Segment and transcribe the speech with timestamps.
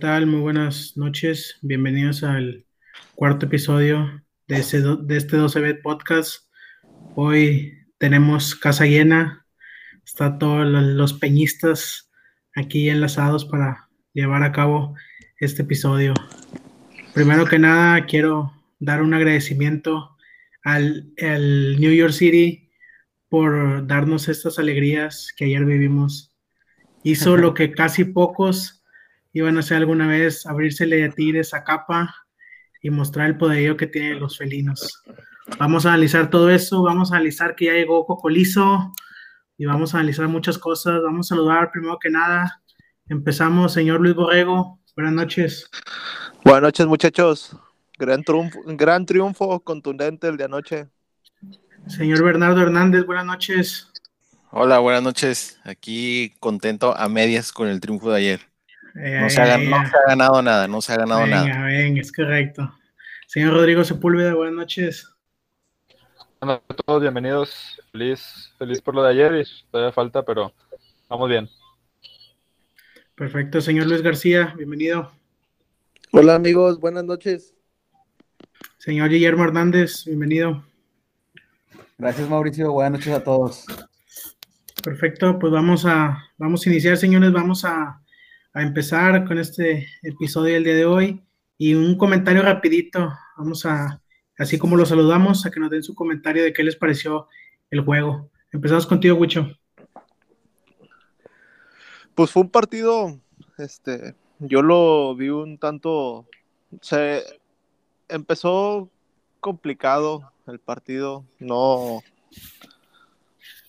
[0.00, 0.24] ¿Qué tal?
[0.26, 1.58] Muy buenas noches.
[1.60, 2.64] Bienvenidos al
[3.16, 6.46] cuarto episodio de, ese de este 12B Podcast.
[7.16, 9.44] Hoy tenemos casa llena.
[10.02, 12.10] Está todos lo- los peñistas
[12.56, 14.94] aquí enlazados para llevar a cabo
[15.38, 16.14] este episodio.
[17.12, 20.16] Primero que nada, quiero dar un agradecimiento
[20.64, 22.70] al, al New York City
[23.28, 26.34] por darnos estas alegrías que ayer vivimos.
[27.02, 28.79] Hizo lo que casi pocos
[29.32, 32.14] iban a hacer alguna vez, abrírsele a Tigres a capa
[32.82, 35.02] y mostrar el poderío que tienen los felinos.
[35.58, 38.92] Vamos a analizar todo eso, vamos a analizar que ya llegó Cocolizo
[39.58, 41.02] y vamos a analizar muchas cosas.
[41.02, 42.62] Vamos a saludar primero que nada.
[43.08, 44.80] Empezamos, señor Luis Borrego.
[44.96, 45.70] Buenas noches.
[46.44, 47.56] Buenas noches, muchachos.
[47.98, 50.88] Gran triunfo, gran triunfo contundente el de anoche.
[51.86, 53.90] Señor Bernardo Hernández, buenas noches.
[54.50, 55.60] Hola, buenas noches.
[55.64, 58.49] Aquí contento a medias con el triunfo de ayer.
[58.96, 61.66] Eh, No se ha, no se ha ganado nada, no se ha ganado venga, nada.
[61.66, 62.74] venga, es correcto.
[63.26, 65.08] Señor Rodrigo Sepúlveda, buenas noches.
[66.40, 67.80] Hola a todos, bienvenidos.
[67.92, 70.52] Feliz, feliz por lo de ayer y todavía falta, pero
[71.08, 71.48] vamos bien.
[73.14, 75.12] Perfecto, señor Luis García, bienvenido.
[76.12, 77.54] Hola amigos, buenas noches.
[78.78, 80.64] Señor Guillermo Hernández, bienvenido.
[81.98, 82.72] Gracias, Mauricio.
[82.72, 83.66] Buenas noches a todos.
[84.82, 87.99] Perfecto, pues vamos a, vamos a iniciar, señores, vamos a,
[88.52, 91.22] a empezar con este episodio del día de hoy
[91.56, 94.02] y un comentario rapidito, vamos a,
[94.38, 97.28] así como los saludamos, a que nos den su comentario de qué les pareció
[97.70, 98.30] el juego.
[98.52, 99.48] Empezamos contigo, Wicho.
[102.14, 103.20] Pues fue un partido,
[103.58, 106.26] este, yo lo vi un tanto,
[106.80, 107.22] se
[108.08, 108.90] empezó
[109.38, 112.02] complicado el partido, no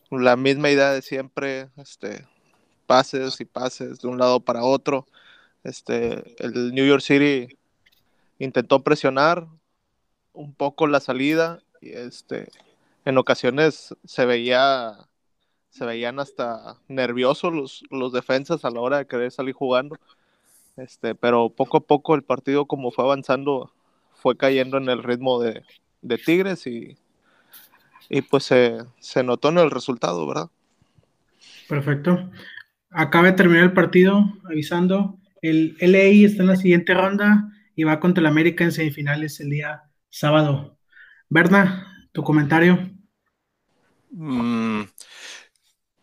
[0.10, 2.26] la misma idea de siempre, este,
[2.92, 5.08] pases y pases de un lado para otro.
[5.64, 7.58] Este, el New York City
[8.38, 9.48] intentó presionar
[10.34, 12.50] un poco la salida y este,
[13.06, 14.98] en ocasiones se veía
[15.70, 19.98] se veían hasta nerviosos los, los defensas a la hora de querer salir jugando.
[20.76, 23.72] Este, pero poco a poco el partido como fue avanzando
[24.16, 25.64] fue cayendo en el ritmo de,
[26.02, 26.98] de Tigres y,
[28.10, 30.50] y pues se, se notó en el resultado, ¿verdad?
[31.70, 32.30] Perfecto.
[32.92, 35.18] Acaba de terminar el partido, avisando.
[35.42, 39.50] El LA está en la siguiente ronda y va contra el América en semifinales el
[39.50, 40.78] día sábado.
[41.30, 42.92] Berna, tu comentario.
[44.12, 44.84] Mm,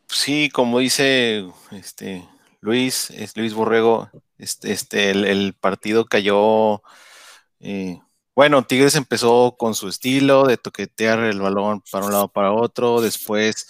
[0.09, 2.27] sí, como dice este
[2.61, 6.83] Luis, es Luis Borrego, este, este el, partido cayó.
[7.61, 8.01] eh,
[8.35, 13.01] bueno, Tigres empezó con su estilo de toquetear el balón para un lado para otro.
[13.01, 13.69] Después,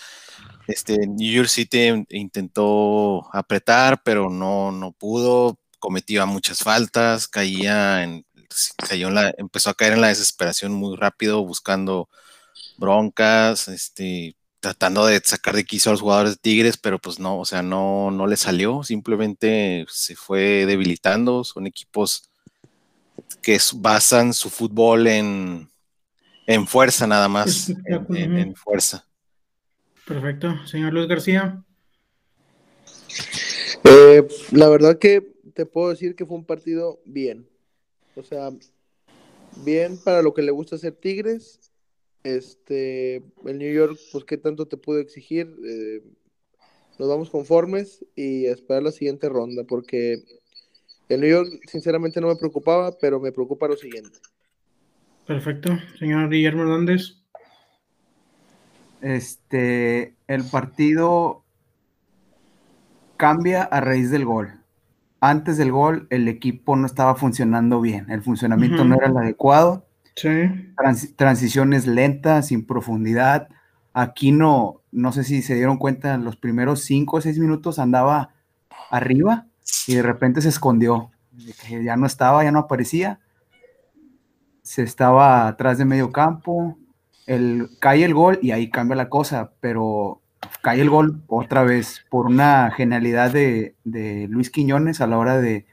[0.68, 5.58] este New York City intentó apretar, pero no, no pudo.
[5.78, 8.26] Cometía muchas faltas, caía en,
[8.88, 12.10] cayó en la, empezó a caer en la desesperación muy rápido, buscando
[12.76, 17.38] broncas, este, tratando de sacar de quicio a los jugadores de Tigres, pero pues no,
[17.38, 21.44] o sea, no, no le salió, simplemente se fue debilitando.
[21.44, 22.30] Son equipos
[23.40, 25.70] que basan su fútbol en,
[26.46, 27.72] en fuerza nada más,
[28.10, 29.07] en fuerza.
[30.08, 30.66] Perfecto.
[30.66, 31.62] Señor Luis García.
[33.84, 37.46] Eh, la verdad que te puedo decir que fue un partido bien.
[38.16, 38.50] O sea,
[39.64, 41.60] bien para lo que le gusta hacer Tigres.
[42.24, 45.54] Este, el New York, pues qué tanto te pudo exigir.
[45.64, 46.02] Eh,
[46.98, 50.24] nos vamos conformes y a esperar la siguiente ronda, porque
[51.08, 54.18] el New York sinceramente no me preocupaba, pero me preocupa lo siguiente.
[55.26, 55.78] Perfecto.
[55.98, 57.17] Señor Guillermo Hernández.
[59.00, 61.44] Este, el partido
[63.16, 64.60] cambia a raíz del gol.
[65.20, 68.10] Antes del gol, el equipo no estaba funcionando bien.
[68.10, 69.86] El funcionamiento no era el adecuado.
[70.14, 70.28] Sí.
[70.76, 73.48] Trans- transiciones lentas, sin profundidad.
[73.92, 77.78] Aquí no, no sé si se dieron cuenta, en los primeros cinco o seis minutos
[77.78, 78.34] andaba
[78.90, 79.46] arriba
[79.86, 81.10] y de repente se escondió.
[81.82, 83.20] Ya no estaba, ya no aparecía.
[84.62, 86.78] Se estaba atrás de medio campo.
[87.28, 90.22] El, cae el gol y ahí cambia la cosa, pero
[90.62, 93.74] cae el gol otra vez por una genialidad de,
[94.30, 95.66] Luis Quiñones a la hora de,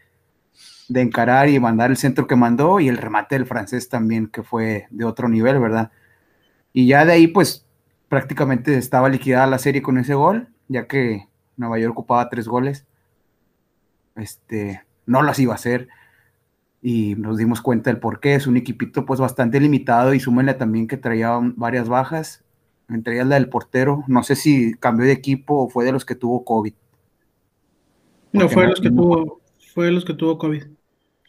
[0.89, 4.43] de encarar y mandar el centro que mandó y el remate del francés también, que
[4.43, 5.91] fue de otro nivel, ¿verdad?
[6.73, 7.65] Y ya de ahí, pues
[8.09, 12.85] prácticamente estaba liquidada la serie con ese gol, ya que Nueva York ocupaba tres goles.
[14.15, 15.87] Este, no las iba a hacer
[16.87, 18.35] y nos dimos cuenta del por qué.
[18.35, 22.43] Es un equipito pues bastante limitado y súmenle también que traía varias bajas,
[22.89, 24.03] entre ellas la del portero.
[24.07, 26.73] No sé si cambió de equipo o fue de los que tuvo COVID.
[28.33, 29.41] No fue de no- los que no- tuvo,
[29.73, 30.63] fue de los que tuvo COVID.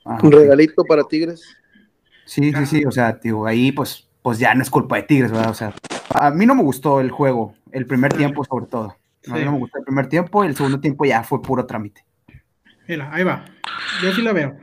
[0.05, 1.43] Ah, Un regalito para Tigres.
[2.27, 5.31] Sí, sí, sí, o sea, digo, ahí pues, pues ya no es culpa de Tigres,
[5.33, 5.51] ¿verdad?
[5.51, 5.73] O sea,
[6.11, 8.97] a mí no me gustó el juego, el primer tiempo sobre todo.
[9.31, 12.05] A mí no me gustó el primer tiempo, el segundo tiempo ya fue puro trámite.
[12.87, 13.45] Mira, ahí va.
[14.03, 14.57] Yo sí la veo.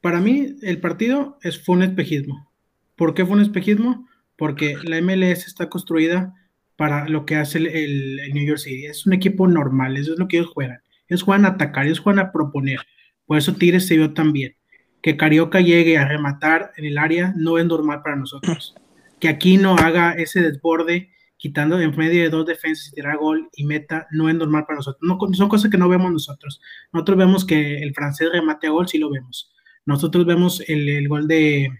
[0.00, 2.50] Para mí, el partido es, fue un espejismo.
[2.96, 4.08] ¿Por qué fue un espejismo?
[4.36, 6.34] Porque la MLS está construida
[6.76, 8.86] para lo que hace el, el- el New York City.
[8.86, 10.78] Es un equipo normal, eso es lo que ellos juegan.
[11.08, 12.80] Ellos juegan a atacar, ellos juegan a proponer.
[13.26, 14.54] Por eso Tigres se vio tan bien.
[15.02, 18.74] Que Carioca llegue a rematar en el área no es normal para nosotros.
[19.20, 23.48] Que aquí no haga ese desborde quitando en medio de dos defensas y tirar gol
[23.54, 25.00] y meta no es normal para nosotros.
[25.02, 26.60] No, son cosas que no vemos nosotros.
[26.92, 29.52] Nosotros vemos que el francés remate a gol, sí lo vemos.
[29.88, 31.70] Nosotros vemos el, gol de.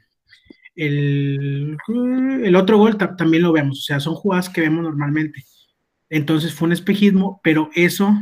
[0.75, 1.77] El,
[2.57, 3.81] otro gol ta- también lo vemos.
[3.81, 5.45] O sea, son jugadas que vemos normalmente.
[6.09, 8.15] Entonces fue un espejismo, pero eso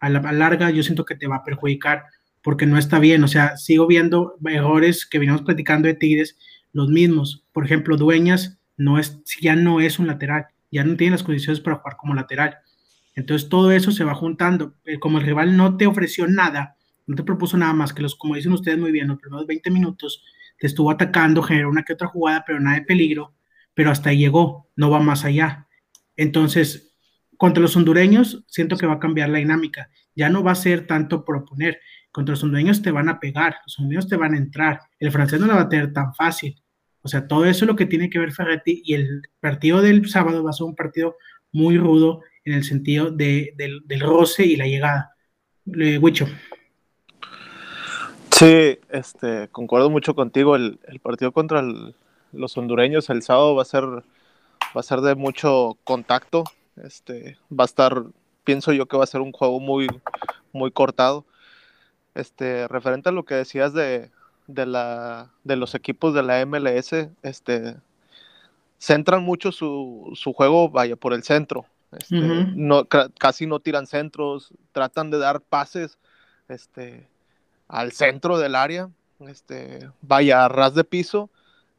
[0.00, 2.04] a la larga yo siento que te va a perjudicar
[2.42, 3.22] porque no está bien.
[3.22, 6.38] O sea, sigo viendo errores que venimos platicando de Tigres,
[6.72, 7.44] los mismos.
[7.52, 11.60] Por ejemplo, Dueñas no es, ya no es un lateral, ya no tiene las condiciones
[11.60, 12.56] para jugar como lateral.
[13.14, 14.74] Entonces todo eso se va juntando.
[14.86, 16.76] Eh, Como el rival no te ofreció nada,
[17.08, 19.70] no te propuso nada más que los, como dicen ustedes muy bien, los primeros 20
[19.70, 20.22] minutos
[20.58, 23.34] te estuvo atacando, generó una que otra jugada, pero nada de peligro,
[23.72, 25.66] pero hasta ahí llegó, no va más allá.
[26.16, 26.94] Entonces,
[27.38, 29.90] contra los hondureños, siento que va a cambiar la dinámica.
[30.14, 31.80] Ya no va a ser tanto proponer.
[32.10, 34.80] Contra los hondureños te van a pegar, los hondureños te van a entrar.
[34.98, 36.60] El francés no la va a tener tan fácil.
[37.00, 40.06] O sea, todo eso es lo que tiene que ver Ferretti y el partido del
[40.08, 41.16] sábado va a ser un partido
[41.52, 45.12] muy rudo en el sentido de, del, del roce y la llegada.
[45.78, 46.26] Eh, Huicho.
[48.38, 50.54] Sí, este, concuerdo mucho contigo.
[50.54, 51.94] El, el partido contra el-
[52.32, 54.02] los hondureños el sábado va a ser, va
[54.74, 56.44] a ser de mucho contacto.
[56.76, 58.04] Este, va a estar,
[58.44, 59.88] pienso yo que va a ser un juego muy,
[60.52, 61.24] muy cortado.
[62.14, 64.12] Este, referente a lo que decías de,
[64.46, 67.74] de la, de los equipos de la MLS, este,
[68.78, 71.64] centran mucho su, su juego, vaya, por el centro.
[71.90, 72.50] Este, Ujú.
[72.54, 75.98] no, ca- casi no tiran centros, tratan de dar pases,
[76.48, 77.08] este,
[77.68, 81.30] al centro del área, este, vaya a ras de piso,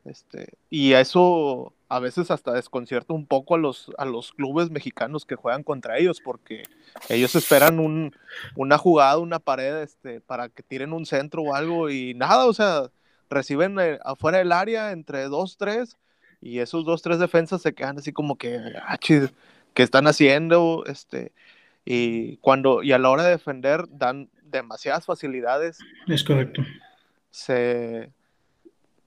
[0.06, 5.26] este, y eso a veces hasta desconcierta un poco a los, a los clubes mexicanos
[5.26, 6.64] que juegan contra ellos, porque
[7.10, 8.16] ellos esperan un,
[8.56, 12.54] una jugada, una pared, este, para que tiren un centro o algo, y nada, o
[12.54, 12.92] sea,
[13.30, 15.98] reciben eh, afuera del área entre dos, tres,
[16.42, 19.30] y esos dos, tres defensas se quedan así como que, ah, ¿qué
[19.76, 20.84] están haciendo?
[20.86, 21.34] Este,
[21.86, 26.64] y cuando, y a la hora de defender, dan demasiadas facilidades, Es correcto.
[27.32, 28.12] se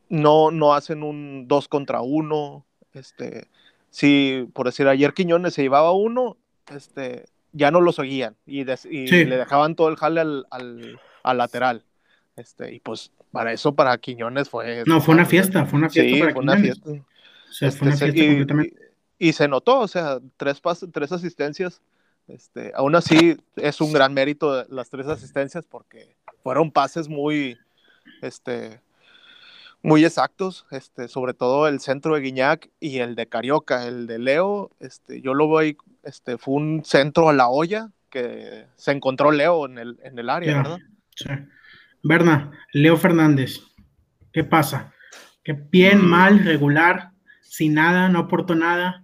[0.08, 2.64] no, no hacen un dos contra uno.
[2.92, 3.48] Este,
[3.90, 6.36] si por decir ayer Quiñones se llevaba uno,
[6.74, 9.24] este, ya no lo seguían y, des- y Sí.
[9.24, 11.84] le dejaban todo el jale al, al, al lateral.
[12.36, 14.84] Este, y pues para eso, para Quiñones fue.
[14.86, 16.90] No, fue una fiesta, fue una fiesta Sí, para fue una fiesta.
[16.90, 18.62] O sea, Este, fue una se- fiesta
[19.18, 21.80] y, se notó, o sea, tres, pas- tres asistencias.
[22.28, 27.58] Este, aún así es un gran mérito las tres asistencias porque fueron pases muy,
[28.22, 28.80] este,
[29.82, 34.18] muy exactos, este, sobre todo el centro de Guiñac y el de Carioca, el de
[34.18, 39.32] Leo, este, yo lo voy, este, fue un centro a la olla que se encontró
[39.32, 40.56] Leo en el, en el área.
[40.58, 40.78] ¿verdad?
[41.16, 41.28] Sí.
[42.04, 43.60] Berna, Leo Fernández,
[44.32, 44.92] ¿qué pasa?
[45.44, 46.08] ¿Qué bien, Mm.
[46.08, 47.10] mal, regular,
[47.40, 49.01] sin nada, no aportó nada?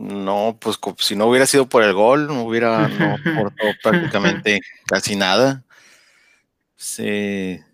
[0.00, 5.16] No, pues si no hubiera sido por el gol, no hubiera, no aportó prácticamente casi
[5.16, 5.64] nada.
[6.76, 7.64] Se-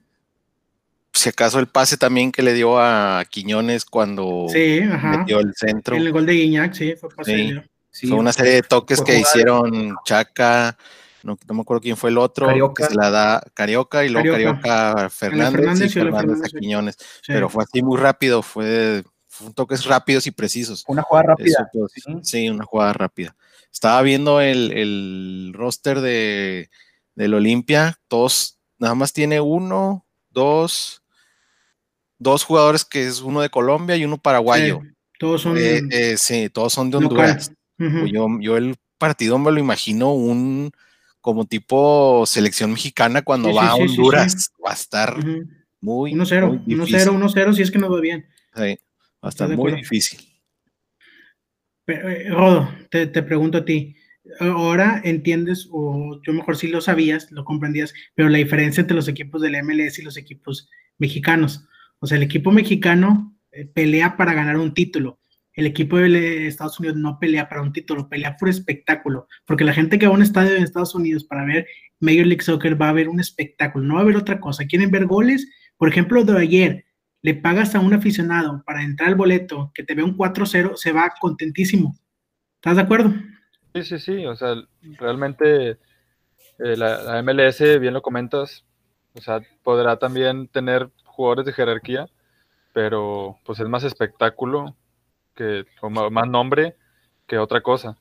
[1.13, 5.97] si acaso el pase también que le dio a Quiñones cuando Sí, metió el centro.
[5.97, 7.55] El gol de Guiñac, sí, fue pase Sí.
[7.91, 10.77] Sí, Fue una serie de toques que hicieron Chaca,
[11.23, 12.89] no, no me acuerdo quién fue el otro, Carioca.
[12.89, 14.61] que se la da Carioca y luego Carioca.
[14.61, 16.59] Carioca, a Fernández, Fernández y Fernández a Fernández, sí.
[16.59, 16.97] Quiñones.
[17.27, 19.05] Pero fue así muy rápido, fue
[19.55, 20.85] toques rápidos y precisos.
[20.87, 21.69] una jugada rápida.
[21.73, 22.49] Eso, pues, sí.
[22.49, 23.37] una jugada rápida.
[23.73, 26.71] Estaba viendo el, el roster de,
[27.15, 31.03] del Olimpia, todos, nada más tiene uno, dos,
[32.19, 34.81] dos jugadores que es uno de Colombia y uno paraguayo.
[34.83, 34.89] Sí,
[35.19, 36.99] todos son Eh, eh, sí, todos son de.
[36.99, 37.53] Honduras.
[37.77, 40.71] Pues yo, yo el partido me lo imagino un
[41.21, 44.53] como tipo selección mexicana cuando Sí, va sí, a Honduras.
[44.65, 45.17] Va a estar
[45.81, 47.09] muy, 1-0, muy 1-0, difícil.
[47.09, 48.27] 1-0 si es que nos va bien.
[48.55, 48.79] Sí,
[49.25, 49.77] va a estar muy acuerdo.
[49.79, 50.21] difícil.
[51.87, 53.97] Pero, eh, Rodo, te, te pregunto a ti,
[54.41, 59.09] ahora entiendes, o yo mejor sí lo sabías, lo comprendías, pero la diferencia entre los
[59.09, 61.67] equipos del MLS y los equipos mexicanos.
[61.99, 65.21] O sea, el equipo mexicano eh, pelea para ganar un título,
[65.55, 69.73] el equipo de Estados Unidos no pelea para un título, pelea por espectáculo, porque la
[69.73, 71.67] gente que va a un estadio en Estados Unidos para ver
[72.01, 74.67] Major League Soccer va a ver un espectáculo, no va a ver otra cosa.
[74.67, 76.85] Quieren ver goles, por ejemplo, de ayer,
[77.25, 80.93] le pagas a un aficionado para entrar al boleto que te ve un 4-0, se
[80.93, 81.97] va contentísimo.
[82.57, 83.15] ¿Estás de acuerdo?
[83.75, 84.55] Sí, sí, sí, o sea,
[84.99, 85.71] realmente
[86.59, 88.67] eh, la, MLS, bien lo comentas,
[89.15, 92.11] o sea, podrá también tener jugadores de jerarquía,
[92.75, 94.77] pero pues es más espectáculo
[95.35, 96.77] que más nombre
[97.27, 97.97] que otra cosa.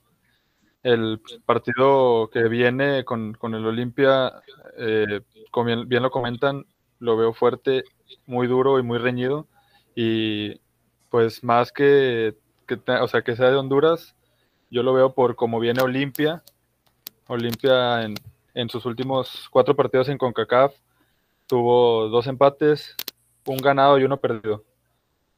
[0.83, 4.33] El partido que viene con, el Olimpia,
[4.77, 6.65] eh, como bien, lo comentan,
[6.99, 7.85] lo veo fuerte,
[8.25, 9.47] muy duro y muy reñido.
[9.95, 10.59] Y
[11.09, 12.35] pues más que,
[13.01, 14.15] o sea, que sea de Honduras,
[14.69, 16.43] yo lo veo por cómo viene Olimpia.
[17.27, 18.15] Olimpia en,
[18.53, 20.73] en sus últimos cuatro partidos en CONCACAF
[21.47, 22.95] tuvo dos empates,
[23.45, 24.63] un ganado y uno perdido.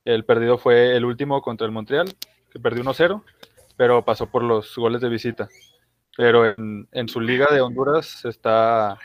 [0.03, 2.13] El perdido fue el último contra el Montreal,
[2.51, 3.23] que perdió 1-0,
[3.75, 5.49] pero pasó por los goles de visita.
[6.15, 8.97] Pero en, su liga de Honduras está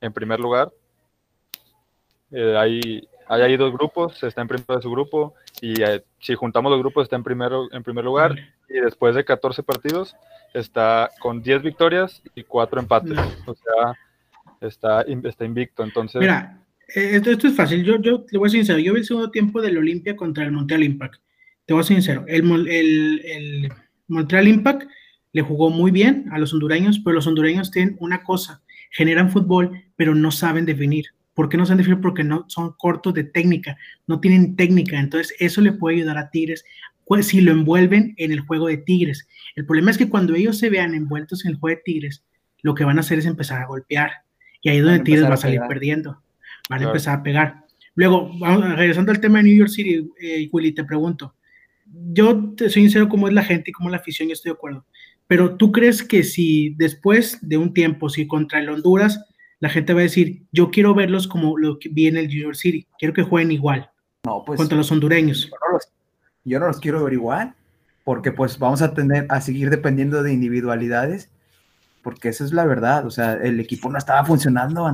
[0.00, 0.70] en primer lugar.
[2.32, 6.34] Eh, hay, hay ahí dos grupos, está en primero de su grupo, y eh, si
[6.34, 8.36] juntamos los grupos está en, primero, en primer lugar,
[8.68, 10.16] y después de 14 partidos
[10.54, 13.18] está con 10 victorias y 4 empates.
[13.46, 13.94] O sea,
[14.60, 15.82] está, está invicto.
[15.82, 16.62] Entonces, Mira,
[16.94, 17.84] eh, esto, es fácil.
[17.84, 18.78] Yo, yo te voy a ser sincero.
[18.78, 21.20] Yo vi el segundo tiempo del Olimpia contra el Montreal Impact.
[21.66, 22.24] Te voy a ser sincero.
[22.28, 23.72] El, el,
[24.08, 24.88] Montreal Impact
[25.32, 29.82] le jugó muy bien a los hondureños, pero los hondureños tienen una cosa: generan fútbol,
[29.96, 31.06] pero no saben definir.
[31.34, 32.00] ¿Por qué no saben definir?
[32.00, 34.98] Porque no son cortos de técnica, no tienen técnica.
[34.98, 36.64] Entonces, eso le puede ayudar a Tigres
[37.06, 39.28] pues, si lo envuelven en el juego de Tigres.
[39.56, 42.24] El problema es que cuando ellos se vean envueltos en el juego de Tigres,
[42.62, 44.10] lo que van a hacer es empezar a golpear.
[44.60, 46.22] Y ahí es donde Tigres va a salir perdiendo
[46.68, 47.64] van a empezar a pegar.
[47.94, 51.34] Luego, vamos, regresando al tema de New York City, eh, Willy, te pregunto,
[51.84, 54.50] yo te soy sincero cómo es la gente y cómo es la afición, yo estoy
[54.50, 54.86] de acuerdo,
[55.26, 59.24] pero tú crees que si después de un tiempo, si contra el Honduras,
[59.62, 62.56] la gente va a decir, yo quiero verlos como lo que vi en el York
[62.56, 63.88] City, quiero que jueguen igual,
[64.24, 65.44] no, pues, contra los hondureños.
[65.44, 65.88] Yo no los,
[66.44, 67.54] yo no los quiero ver igual,
[68.02, 71.30] porque pues vamos a tener a seguir dependiendo de individualidades
[72.02, 74.90] porque esa es la verdad, o sea, el equipo no estaba funcionando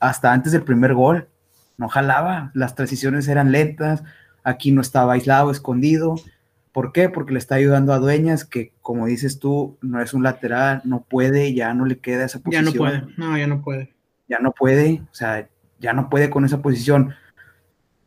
[0.00, 1.28] hasta antes del primer gol,
[1.78, 4.02] no jalaba, las transiciones eran lentas,
[4.42, 6.16] aquí no estaba aislado, escondido.
[6.74, 7.08] ¿Por qué?
[7.08, 11.04] Porque le está ayudando a Dueñas, que como dices tú, no es un lateral, no
[11.04, 12.64] puede, ya no le queda esa posición.
[12.64, 13.94] Ya no puede, no, ya no puede.
[14.28, 17.14] Ya no puede, o sea, ya no puede con esa posición.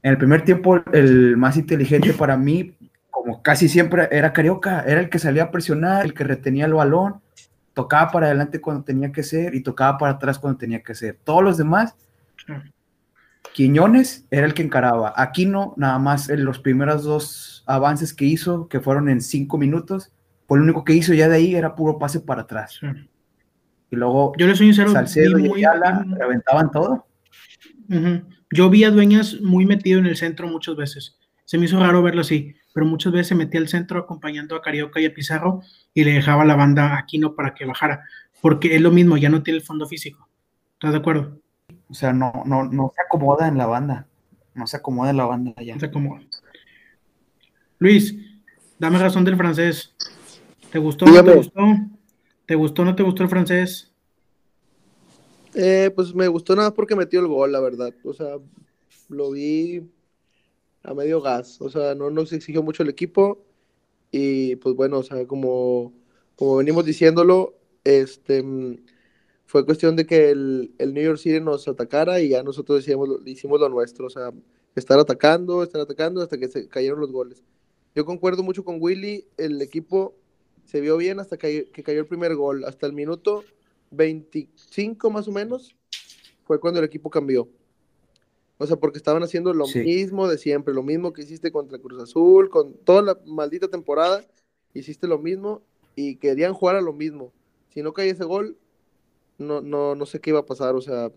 [0.04, 2.76] En el primer tiempo, el más inteligente para mí,
[3.10, 6.74] como casi siempre, era Carioca, era el que salía a presionar, el que retenía el
[6.74, 7.22] balón
[7.78, 11.20] tocaba para adelante cuando tenía que ser y tocaba para atrás cuando tenía que ser.
[11.24, 11.96] Todos los demás,
[13.54, 15.14] Quiñones era el que encaraba.
[15.16, 20.12] Aquino, nada más en los primeros dos avances que hizo, que fueron en cinco minutos,
[20.48, 22.80] pues lo único que hizo ya de ahí era puro pase para atrás.
[23.90, 27.06] Y luego yo le soy sincero, Salcedo y Ayala reventaban todo.
[28.52, 31.18] Yo vi a Dueñas muy metido en el centro muchas veces.
[31.46, 34.62] Se me hizo raro verlo así pero muchas veces se metía al centro acompañando a
[34.62, 35.64] Carioca y a Pizarro
[35.96, 38.04] y le dejaba la banda a Aquino para que bajara,
[38.40, 40.30] porque es lo mismo, ya no tiene el fondo físico.
[40.74, 41.40] ¿Estás de acuerdo?
[41.90, 44.06] O sea, no, no, no se acomoda en la banda,
[44.54, 45.74] no se acomoda en la banda ya.
[45.74, 46.22] No se acomoda.
[47.80, 48.16] Luis,
[48.80, 49.94] dame razón del francés.
[50.72, 51.62] ¿Te gustó o no te gustó?
[52.46, 53.92] ¿Te gustó o no te gustó el francés?
[55.54, 57.94] Eh, pues me gustó nada porque metió el gol, la verdad.
[58.04, 58.38] O sea,
[59.10, 59.90] lo vi
[60.84, 61.62] a medio gas.
[61.62, 63.44] O sea, no nos exigió mucho el equipo.
[64.12, 65.94] Y pues bueno, o sea, como,
[66.36, 68.44] como venimos diciéndolo, este
[69.46, 73.60] fue cuestión de que el, New York City nos atacara y ya nosotros decíamos, hicimos
[73.60, 74.08] lo nuestro.
[74.08, 74.32] O sea,
[74.76, 77.42] estar atacando, estar atacando hasta que se cayeron los goles.
[77.98, 80.14] Yo concuerdo mucho con Willy, el equipo
[80.66, 82.64] se vio bien hasta que, que cayó el primer gol.
[82.64, 83.44] Hasta el minuto
[83.90, 85.76] 25 más o menos
[86.44, 87.50] fue cuando el equipo cambió.
[88.60, 92.00] O sea, porque estaban haciendo lo mismo de siempre, lo mismo que hiciste contra Cruz
[92.00, 94.24] Azul, con toda la maldita temporada,
[94.76, 95.64] hiciste lo mismo
[95.96, 97.34] y querían jugar a lo mismo.
[97.74, 98.60] Si no caía ese gol,
[99.40, 101.12] no, no, no sé qué iba a pasar, o sea,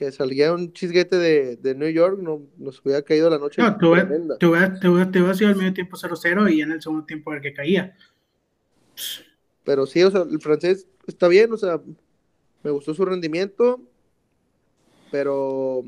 [0.00, 3.60] que salía un chisguete de, de New York, no, nos hubiera caído la noche.
[3.60, 7.42] No, te hubiera, te sido al medio tiempo 0-0 y en el segundo tiempo el
[7.42, 7.94] que caía.
[9.62, 11.82] Pero sí, o sea, el francés está bien, o sea,
[12.62, 13.82] me gustó su rendimiento,
[15.10, 15.84] pero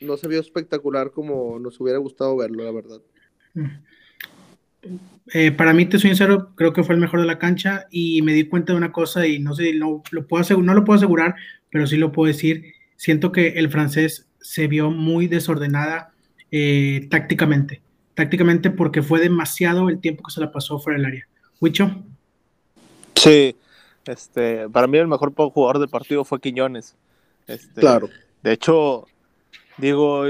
[0.00, 3.02] no se vio espectacular como nos hubiera gustado verlo, la verdad.
[5.34, 8.22] Eh, para mí, te soy sincero, creo que fue el mejor de la cancha y
[8.22, 10.96] me di cuenta de una cosa y no sé, no lo puedo no lo puedo
[10.96, 11.34] asegurar,
[11.68, 12.79] pero sí lo puedo decir.
[13.00, 16.12] Siento que el francés se vio muy desordenada
[16.50, 17.80] eh, tácticamente.
[18.12, 21.28] tácticamente porque fue demasiado el tiempo que se la pasó fuera del área.
[21.62, 22.04] Huicho.
[23.14, 23.56] Sí,
[24.04, 26.94] este, para mí el mejor jugador del partido fue Quiñones.
[27.46, 28.10] Este, Claro.
[28.42, 29.06] De hecho,
[29.78, 30.24] digo,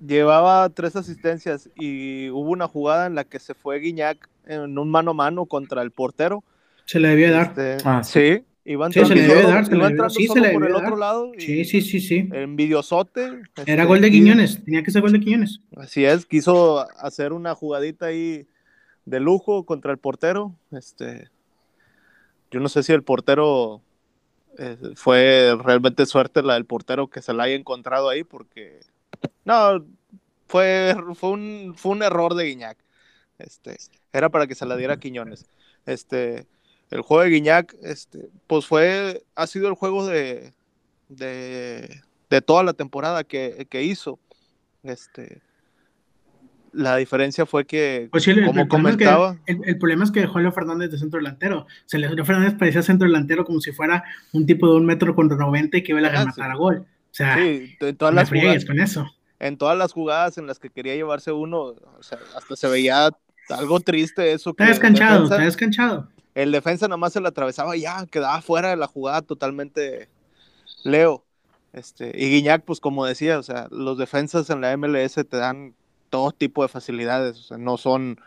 [0.00, 4.90] llevaba tres asistencias y hubo una jugada en la que se fue Guiñac en un
[4.90, 6.42] mano a mano contra el portero.
[6.86, 7.48] Se le debía dar.
[7.48, 10.26] Este, Ah, sí, iba Sí, se le debe dar, se le iba debe- entrando sí,
[10.26, 11.32] se le por el otro lado.
[11.36, 12.28] y Sí, sí, sí, sí.
[12.32, 13.22] Envidiosote.
[13.24, 15.60] Era este, gol de y- Quiñones, tenía que ser gol de Quiñones.
[15.76, 18.46] Así es, quiso hacer una jugadita ahí
[19.04, 20.54] de lujo contra el portero.
[20.72, 21.28] Este,
[22.50, 23.82] yo no sé si el portero
[24.58, 28.80] eh, fue realmente suerte la del portero que se la haya encontrado ahí, porque
[29.44, 29.84] no,
[30.48, 32.78] fue, fue, un, fue un error de Guiñac.
[33.38, 33.76] Este,
[34.12, 35.44] era para que se la diera a Quiñones.
[35.84, 36.46] Este,
[36.90, 40.52] el juego de Guiñac, este, pues fue, ha sido el juego de,
[41.08, 42.00] de,
[42.30, 44.18] de toda la temporada que, que hizo.
[44.82, 45.40] Este,
[46.72, 49.78] la diferencia fue que, Pues sí, el, como el problema es que, comentaba, el, el
[49.78, 51.60] problema es que dejó a Leo Fernández de centro delantero.
[51.60, 55.14] O sea, Leo Fernández parecía centro delantero como si fuera un tipo de un metro
[55.14, 56.40] contra 90 y que iba a Ah, rematar sí.
[56.52, 56.76] a gol.
[57.10, 59.06] O sea, sí, en todas las jugadas, con eso.
[59.40, 63.08] en todas las jugadas en las que quería llevarse uno, o sea, hasta se veía
[63.48, 64.50] algo triste eso.
[64.50, 66.08] Está descanchado, está descanchado.
[66.36, 70.08] El defensa nada más se la atravesaba y ya, quedaba fuera de la jugada totalmente
[70.84, 71.24] Leo.
[71.72, 75.74] Este, y Guiñac, pues como decía, o sea, los defensas en la MLS te dan
[76.10, 78.20] todo tipo de facilidades, o sea, no son,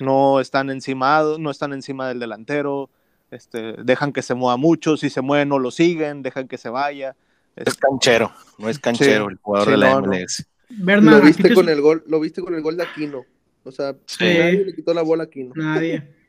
[0.00, 2.90] no están encimados, no están encima del delantero,
[3.30, 6.68] este, dejan que se mueva mucho, si se mueve no lo siguen, dejan que se
[6.70, 7.14] vaya.
[7.56, 10.06] Es Este, canchero, no es canchero Sí, el jugador sí, de la no, no.
[10.08, 10.46] MLS.
[10.70, 13.24] Lo ¿a ti viste te con el gol, lo viste con el gol de Aquino.
[13.64, 14.24] O sea, Sí.
[14.24, 15.52] nadie le quitó la bola a Aquino.
[15.54, 16.14] Nadie.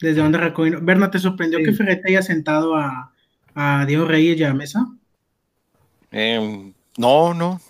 [0.00, 0.78] ¿Desde dónde recogió?
[0.80, 1.64] Berna, ¿te sorprendió Sí.
[1.64, 3.12] que Ferretti haya sentado a,
[3.54, 4.86] a Diego Reyes y a Mesa?
[6.10, 7.60] Eh, no, no.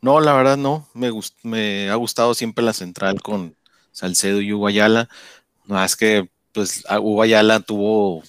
[0.00, 0.86] No, la verdad no.
[0.94, 3.54] Me, gust- me ha gustado siempre la central con
[3.92, 5.08] Salcedo y Hugo Ayala.
[5.66, 8.22] No, es que pues a- Hugo Ayala tuvo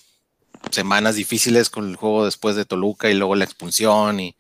[0.72, 4.36] semanas difíciles con el juego después de Toluca y luego la expulsión y,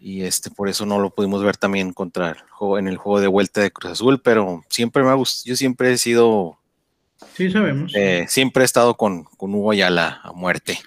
[0.00, 3.20] y este por eso no lo pudimos ver también contra el juego, en el juego
[3.20, 6.58] de vuelta de Cruz Azul, pero siempre me ha gustado, yo siempre he sido,
[7.34, 7.92] Sí, sabemos.
[7.94, 10.78] eh, siempre he estado con, con Hugo Ayala a muerte.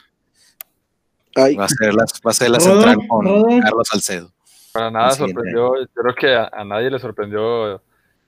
[1.36, 3.46] Ay, Va a ser la, va a ser la Rodo, central con Rodo.
[3.62, 4.32] Carlos Salcedo.
[4.72, 7.82] Para nada sorprendió, yo creo que a, a nadie le sorprendió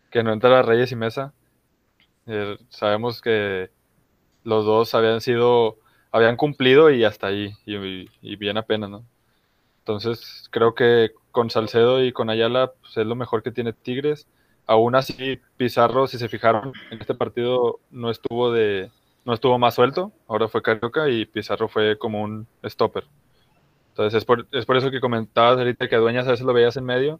[0.09, 1.33] que no entrara Reyes y Mesa.
[2.27, 3.69] Eh, sabemos que
[4.43, 5.77] los dos habían sido,
[6.11, 9.03] habían cumplido y hasta ahí, y, y- y bien apenas, ¿no?
[9.79, 14.27] Entonces creo que con Salcedo y con Ayala pues, es lo mejor que tiene Tigres.
[14.71, 18.89] Aún así, Pizarro, si se fijaron, en este partido no estuvo de,
[19.25, 23.03] no estuvo más suelto, ahora fue Carioca y Pizarro fue como un stopper.
[23.89, 26.53] Entonces es por, es por eso que comentabas ahorita que a Dueñas a veces lo
[26.53, 27.19] veías en medio.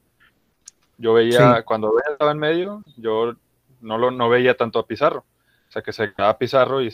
[0.98, 1.64] Yo veía, Sí.
[1.66, 3.34] cuando Dueñas estaba en medio, yo
[3.82, 5.26] no, lo, no veía tanto a Pizarro.
[5.68, 6.88] O sea que se quedaba Pizarro y,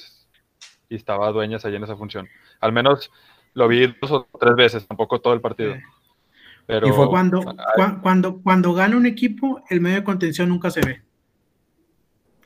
[0.90, 2.28] y estaba Dueñas ahí en esa función.
[2.62, 3.12] Al menos
[3.54, 5.76] lo vi dos o tres veces, tampoco todo el partido.
[5.76, 5.82] Sí.
[6.68, 10.70] Pero Y fue Cuando, cua- cuando, cuando gana un equipo, el medio de contención nunca
[10.70, 11.02] se ve.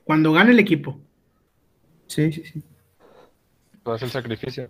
[0.04, 1.00] Cuando gana el equipo.
[2.08, 2.64] Sí, sí, sí.
[3.86, 4.70] hace el sacrificio.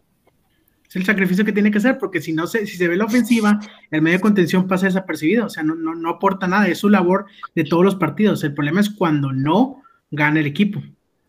[0.87, 3.05] Es el sacrificio que tiene que hacer, porque si no se, si se ve la
[3.05, 3.59] ofensiva,
[3.91, 6.89] el medio de contención pasa desapercibido, o sea, no, no, no aporta nada, es su
[6.89, 8.43] labor de todos los partidos.
[8.43, 10.81] El problema es cuando no gana el equipo.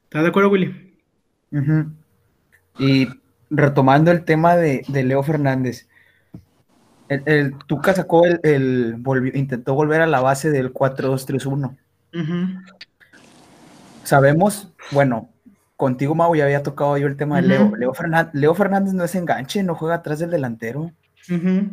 [0.05, 0.95] ¿Estás de acuerdo, Willy?
[1.53, 1.93] Ujú.
[2.79, 3.09] Y
[3.51, 5.89] retomando el tema de, de Leo Fernández,
[7.15, 11.77] el, el Tuca sacó el, el volvió- intentó volver a la base del 4-2-3-1.
[12.15, 12.63] Ujú.
[14.05, 15.29] Sabemos, bueno,
[15.77, 17.65] contigo Mau ya había tocado yo el tema de Leo.
[17.67, 17.77] Ujú.
[17.77, 20.91] Leo, Fernan- Leo Fernández no es enganche, no juega atrás del delantero.
[21.31, 21.71] Ujú.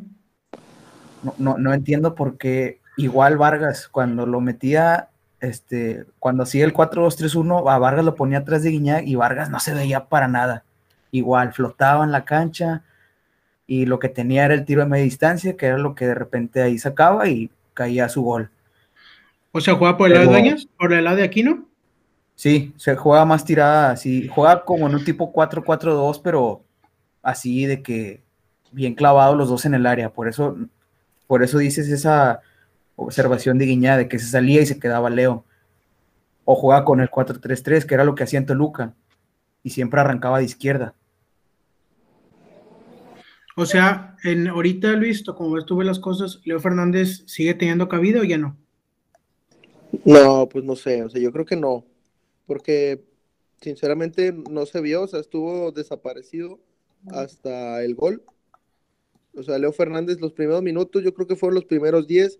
[1.23, 5.09] No, no, no entiendo por qué igual Vargas cuando lo metía,
[5.41, 9.59] este, cuando hacía el 4-2-3-1, a Vargas lo ponía atrás de Guiñac y Vargas no
[9.59, 10.63] se veía para nada.
[11.11, 12.83] Igual, flotaba en la cancha
[13.69, 16.15] y lo que tenía era el tiro de media distancia, que era lo que de
[16.15, 18.49] repente ahí sacaba y caía su gol.
[19.51, 21.67] O sea, juega por el lado de Dueñas, por el lado de Aquino.
[22.33, 26.63] Sí, se juega más tirada así, juega como en un tipo 4-4-2, pero
[27.21, 28.23] así de que
[28.71, 30.09] bien clavados los dos en el área.
[30.09, 30.57] Por eso,
[31.27, 32.39] por eso dices esa
[32.95, 35.45] observación de Guiñá de que se salía y se quedaba Leo.
[36.43, 38.95] O juega con el 4-3-3, que era lo que hacía en Toluca,
[39.61, 40.95] y siempre arrancaba de izquierda.
[43.55, 48.23] O sea, en ahorita, Luis, como ves las cosas, Leo Fernández sigue teniendo cabida o
[48.23, 48.57] ya no.
[50.05, 51.85] No, pues no sé, o sea, yo creo que no,
[52.45, 53.03] porque
[53.59, 56.59] sinceramente no se vio, o sea, estuvo desaparecido
[57.07, 58.23] hasta el gol.
[59.35, 62.39] O sea, Leo Fernández los primeros minutos, yo creo que fueron los primeros 10,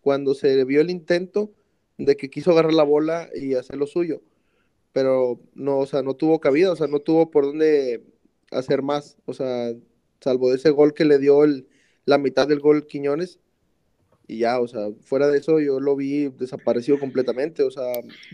[0.00, 1.52] cuando se vio el intento,
[1.98, 4.22] de que quiso agarrar la bola y hacer lo suyo.
[4.92, 8.02] Pero no, o sea, no tuvo cabida, o sea, no tuvo por dónde
[8.50, 9.16] hacer más.
[9.26, 9.74] O sea,
[10.26, 11.68] salvo de ese gol que le dio el,
[12.04, 13.38] la mitad del gol Quiñones.
[14.28, 17.84] Y ya, o sea, fuera de eso yo lo vi desaparecido completamente, o sea,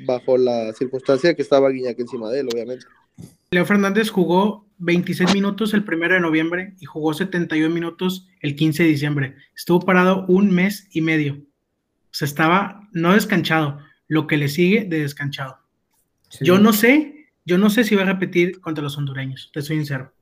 [0.07, 2.87] bajo la circunstancia que estaba Guiñac encima de él, obviamente.
[3.51, 8.85] Leo Fernández jugó 26 minutos el primero de noviembre y jugó 71 minutos el 15
[8.85, 9.37] de diciembre.
[9.55, 11.35] Estuvo parado un mes y medio.
[11.35, 13.79] O sea, estaba no descanchado,
[14.09, 15.59] lo que le sigue de descanchado.
[16.31, 16.47] Sí.
[16.47, 19.77] Yo no sé, yo no sé si va a repetir contra los hondureños, te soy
[19.77, 20.15] sincero.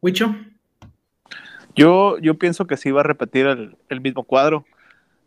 [0.00, 0.34] Huicho,
[1.74, 4.64] Yo, yo pienso que sí va a repetir el, el mismo cuadro,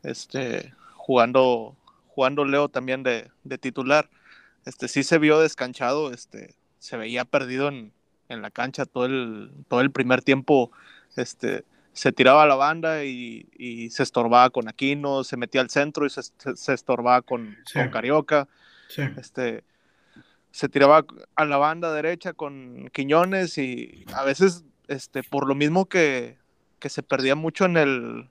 [0.03, 1.75] este, jugando,
[2.07, 4.09] jugando Leo también de, de titular.
[4.65, 7.93] Este, sí se vio descanchado, este, se veía perdido en,
[8.29, 10.71] en la cancha todo el, todo el primer tiempo.
[11.15, 15.69] Este, se tiraba a la banda y, y se estorbaba con Aquino, se metía al
[15.69, 16.21] centro y se,
[16.55, 17.79] se- estorbaba con, Sí.
[17.79, 18.47] con Carioca.
[18.89, 19.03] sí.
[19.17, 19.63] Este,
[20.53, 25.85] se tiraba a la banda derecha con Quiñones y a veces, este, por lo mismo
[25.85, 26.37] que,
[26.79, 28.29] que se perdía mucho en el,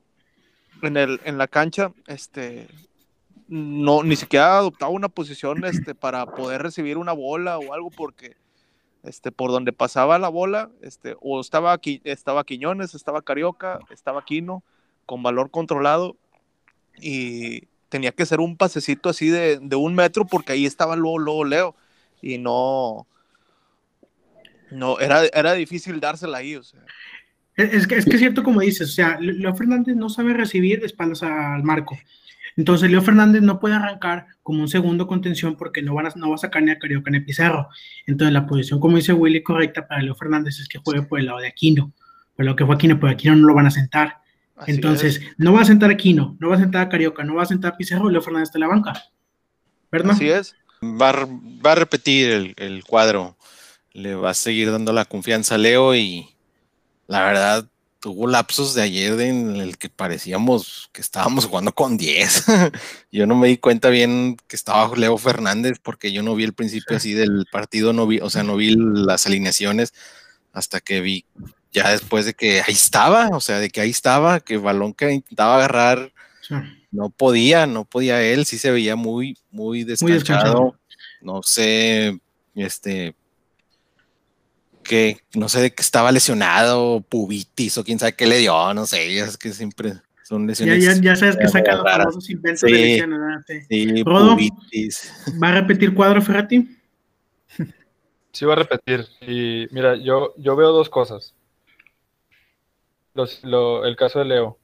[0.83, 2.69] en el, en la cancha, este,
[3.49, 8.37] no, ni siquiera adoptaba una posición, este, para poder recibir una bola o algo porque,
[9.03, 14.25] este, por donde pasaba la bola, este, o estaba aquí, estaba Quiñones, estaba Carioca, estaba
[14.25, 14.63] Quino,
[15.07, 16.17] con valor controlado
[17.01, 21.19] y tenía que ser un pasecito así de, de un metro porque ahí estaba luego,
[21.19, 21.75] luego Leo
[22.21, 23.07] y no,
[24.71, 26.81] no, era, era difícil dársela ahí, o sea.
[27.57, 30.09] Es, es que, es que es cierto como dices, o sea, Le- Leo Fernández no
[30.09, 31.99] sabe recibir de espaldas al marco.
[32.57, 36.31] Entonces Leo Fernández no puede arrancar como un segundo contención porque no, van a, no
[36.31, 37.69] va a sacar ni a Carioca ni a Pizarro.
[38.07, 41.27] Entonces la posición, como dice Willy, correcta para Leo Fernández es que juegue por el
[41.27, 41.93] lado de Aquino.
[42.37, 44.19] Por lo que fue Aquino, pero Aquino no lo van a sentar.
[44.57, 47.35] así Entonces, es, no va a sentar Aquino, no va a sentar a Carioca, no
[47.35, 48.93] va a sentar a Pizarro, Leo Fernández está en la banca.
[49.93, 50.13] ¿Verdad?
[50.13, 50.55] así es.
[50.83, 53.37] Va, a- va a repetir el, el cuadro.
[53.93, 56.29] Le va a seguir dando la confianza a Leo y
[57.07, 57.67] la verdad
[58.01, 62.45] tuvo lapsos de ayer en el que parecíamos que estábamos jugando con 10.
[63.13, 66.55] yo no me di cuenta bien que estaba Leo Fernández porque yo no vi el
[66.55, 69.93] principio así del partido, no vi, o sea, no vi las alineaciones
[70.53, 71.27] hasta que vi
[71.73, 74.95] ya después de que ahí estaba, o sea, de que ahí estaba, que el balón
[74.95, 76.55] que intentaba agarrar Sí.
[76.91, 80.15] no podía, no podía él, sí se veía muy, muy descanchado.
[80.15, 80.81] descanchado.
[81.21, 82.19] No sé,
[82.57, 83.15] este,
[84.83, 88.87] que no sé de que estaba lesionado, pubitis o quién sabe qué le dio, no
[88.87, 90.85] sé, ya es que siempre son lesiones.
[90.85, 92.05] ya, ya sabes que muy sacan los raras.
[92.07, 92.73] famosos inventos Sí.
[92.73, 93.45] de lesiones.
[93.47, 93.61] Sí.
[93.69, 94.33] Sí, Rodo.
[94.37, 95.13] pubitis.
[95.43, 96.77] ¿Va a repetir cuadro Ferrati?
[98.33, 99.07] Sí va a repetir.
[99.23, 101.35] Y mira, yo, yo veo dos cosas.
[103.15, 104.57] Los- lo- el caso de Leo.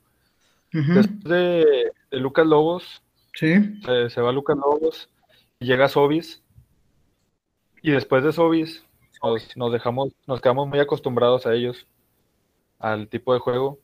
[0.73, 3.03] Después de, de Lucas Lobos,
[3.35, 3.55] Sí.
[3.85, 5.09] se, se va Lucas Lobos
[5.59, 6.43] y llega Sobis.
[7.83, 8.85] Y después de Sobis,
[9.23, 11.87] nos, dejamos, nos quedamos muy acostumbrados a ellos,
[12.79, 13.79] al tipo de juego.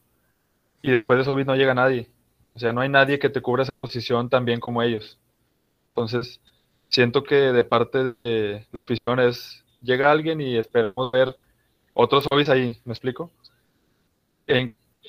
[0.83, 2.11] Y después de Sobis no llega nadie.
[2.55, 5.19] O sea, no hay nadie que te cubra esa posición tan bien como ellos.
[5.89, 6.41] Entonces,
[6.89, 11.37] siento que de parte de la afición es, llega alguien y esperamos ver
[11.95, 13.31] otros Sobis ahí, ¿me explico?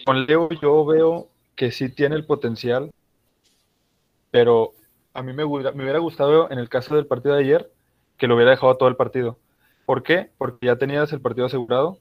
[0.06, 2.92] Con Leo yo veo que sí tiene el potencial,
[4.32, 4.74] pero
[5.14, 7.72] a mí me, me hubiera gustado en el caso del partido de ayer
[8.18, 9.38] que lo hubiera dejado todo el partido.
[9.86, 10.30] ¿Por qué?
[10.38, 12.00] Porque ya tenías el partido asegurado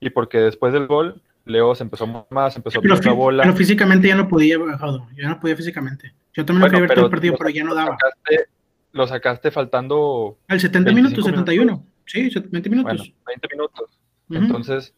[0.00, 3.12] y porque después del gol Leo se empezó a más, empezó a Pero, pedir la
[3.12, 3.42] bola.
[3.44, 6.12] pero físicamente ya no podía, Jodo, ya no podía físicamente.
[6.34, 7.96] Yo también lo Bueno, quería ver todo el partido, lo pero ya no lo daba.
[7.98, 8.46] sacaste,
[8.92, 11.84] lo sacaste faltando, Al 70 25 minutos, 71.
[12.04, 12.98] Sí, 20 minutos.
[12.98, 13.98] bueno, 20 minutos.
[14.30, 14.94] Entonces,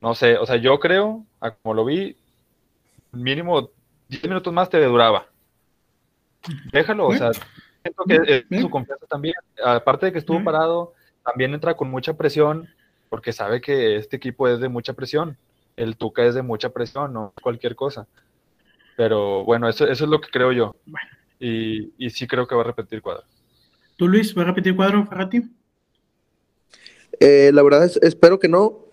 [0.00, 2.16] no sé, o sea, yo creo, a como lo vi,
[3.12, 3.70] mínimo
[4.08, 5.26] 10 minutos más te duraba.
[6.72, 9.34] Déjalo, o sea, siento que es su confianza también.
[9.64, 10.94] Aparte de que estuvo parado,
[11.26, 12.68] también entra con mucha presión,
[13.10, 15.36] porque sabe que este equipo es de mucha presión.
[15.76, 18.06] El Tuca es de mucha presión, no cualquier cosa.
[18.96, 20.76] Pero bueno, eso, eso es lo que creo yo.
[20.86, 21.08] Bueno.
[21.38, 23.24] Y, y sí creo que va a repetir cuadro.
[23.96, 25.42] ¿Tú, Luis, vas a repetir cuadro, Ferrati?
[27.20, 28.86] Eh, la verdad es, espero que no,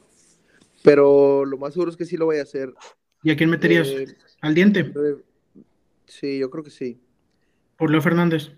[0.82, 2.74] pero lo más seguro es que sí lo voy a hacer.
[3.22, 3.88] ¿Y a quién meterías?
[3.88, 4.84] Eh, ¿Al diente?
[4.84, 5.24] re-
[6.06, 7.00] sí, yo creo que sí.
[7.78, 8.52] Por Leo Fernández.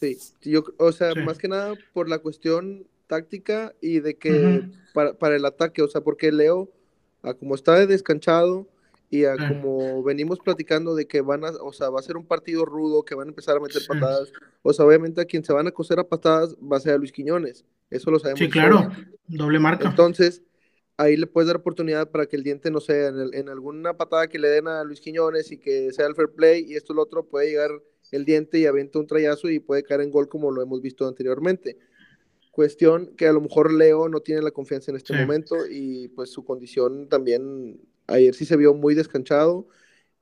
[0.00, 1.20] Sí, yo, o sea, Sí.
[1.20, 5.88] más que nada por la cuestión táctica y de que para, para el ataque, o
[5.88, 6.70] sea, porque Leo,
[7.22, 8.68] a como está descanchado
[9.10, 12.26] y a como venimos platicando de que van a, o sea, va a ser un
[12.26, 13.88] partido rudo, que van a empezar a meter Sí.
[13.88, 14.30] patadas,
[14.62, 16.98] o sea, obviamente a quien se van a coser a patadas va a ser a
[16.98, 18.38] Luis Quiñones, eso lo sabemos.
[18.40, 18.90] Sí, claro.
[19.26, 19.88] Doble marca.
[19.88, 20.42] Entonces,
[20.98, 23.96] ahí le puedes dar oportunidad para que el diente, no sé, en, el- en alguna
[23.96, 26.92] patada que le den a Luis Quiñones y que sea el fair play y esto
[26.92, 27.70] y lo otro puede llegar
[28.10, 31.06] el diente y avienta un trayazo y puede caer en gol como lo hemos visto
[31.08, 31.78] anteriormente.
[32.50, 35.18] Cuestión que a lo mejor Leo no tiene la confianza en este Sí.
[35.20, 39.68] momento y pues su condición también ayer sí se vio muy descanchado.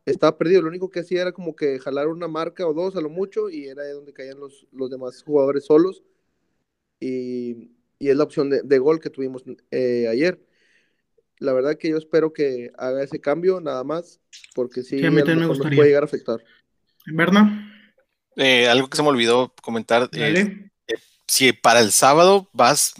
[0.07, 3.01] Estaba perdido, lo único que hacía era como que jalar una marca o dos a
[3.03, 6.03] lo mucho y era ahí donde caían los, los demás jugadores solos.
[7.01, 10.41] Y, y es la opción de, de gol que tuvimos eh, ayer.
[11.39, 14.21] La verdad que yo espero que haga ese cambio nada más,
[14.55, 15.77] porque sí, Sí, a mí a lo también me mejor nos gustaría.
[15.79, 16.45] puede llegar a afectar.
[17.07, 17.47] ¿Verdad?
[18.37, 20.71] Eh, algo que se me olvidó comentar, eh, Dale.
[21.27, 22.95] si para el sábado vas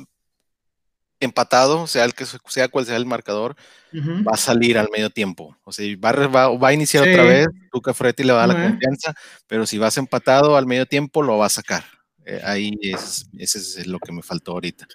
[1.21, 3.57] empatado, sea el que sea cual sea el marcador,
[3.95, 5.57] va a salir al medio tiempo.
[5.65, 7.11] O sea, va, va- va a iniciar Sí.
[7.11, 9.15] otra vez, Luca Fretti le va a dar la confianza,
[9.47, 11.85] pero si vas empatado al medio tiempo, lo va a sacar.
[12.27, 14.87] Eh, ahí es, ese es lo que me faltó ahorita.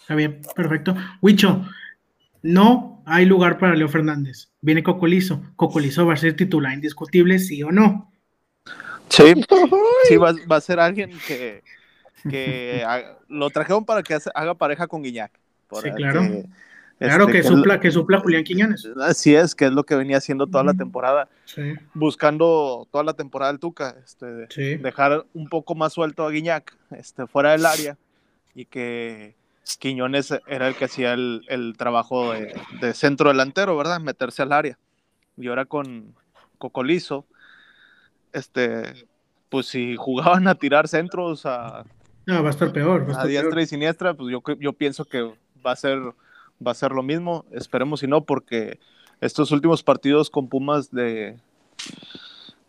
[0.00, 0.94] Está bien, perfecto.
[1.20, 1.66] Huicho,
[2.42, 4.50] no hay lugar para Leo Fernández.
[4.60, 5.42] Viene Cocolizo.
[5.56, 8.12] Cocolizo va a ser titular indiscutible, sí o no.
[9.08, 9.24] Sí,
[10.08, 11.62] sí va, va a ser alguien que,
[12.28, 12.84] que
[13.28, 15.32] lo trajeron para que haga pareja con Guiñac.
[15.82, 16.20] Sí, claro.
[16.22, 16.44] que,
[16.98, 18.88] Claro este, que, es lo- supla, que supla Julián Quiñones.
[19.02, 20.78] Así es, que es lo que venía haciendo toda la Ujú.
[20.78, 24.76] temporada, Sí, buscando toda la temporada del Tuca, este, sí.
[24.76, 27.98] dejar un poco más suelto a Guiñac este, fuera del área
[28.54, 29.34] y que
[29.78, 34.00] Quiñones era el que hacía el, el trabajo de, de centro delantero, ¿verdad?
[34.00, 34.78] Meterse al área.
[35.36, 36.14] Y ahora con
[36.56, 37.26] Cocolizo,
[38.36, 39.06] este,
[39.48, 41.84] pues si jugaban a tirar centros a,
[42.26, 43.02] No, va a estar peor.
[43.02, 43.62] Va a a estar diestra peor.
[43.62, 45.22] y siniestra, pues yo, yo pienso que
[45.64, 45.98] va a ser
[46.64, 47.44] va a ser lo mismo.
[47.52, 48.78] Esperemos si no, porque
[49.20, 51.36] estos últimos partidos con Pumas de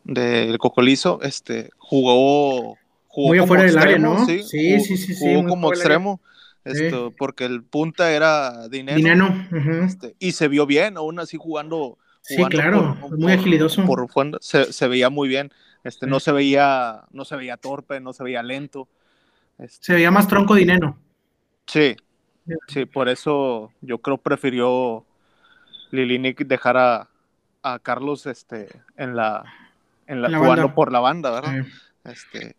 [0.04, 2.78] del Cocolizo, este, jugó,
[3.08, 4.26] jugó Muy como afuera del área, ¿no?
[4.26, 6.22] Sí, Sí, sí, sí, sí, jugó como extremo,
[6.64, 9.48] esto, porque el punta era Dinero, Dineno.
[9.52, 9.86] ujú.
[9.86, 11.98] este, y se vio bien, aún así jugando.
[12.36, 13.86] Sí, claro, muy agilidoso.
[13.86, 15.52] por fondo, se, se veía muy bien.
[15.84, 16.10] Este, Sí.
[16.10, 18.88] no se veía, no se veía torpe, no se veía lento.
[19.58, 21.00] Este, Se veía más tronco Dineno.
[21.66, 21.96] Sí,
[22.68, 25.06] sí, por eso yo creo prefirió
[25.92, 27.10] Lilinic dejar a,
[27.64, 29.44] a Carlos este, en la,
[30.08, 30.76] en la, La jugando banda.
[30.76, 31.64] por la banda, ¿verdad?
[31.64, 31.72] Sí.
[32.06, 32.56] Este,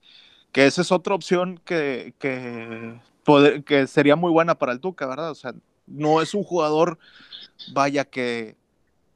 [0.52, 5.06] que esa es otra opción que, que, poder- que sería muy buena para el Tuca,
[5.06, 5.30] ¿verdad?
[5.30, 5.52] O sea,
[5.86, 6.98] no es un jugador,
[7.72, 8.56] vaya, que,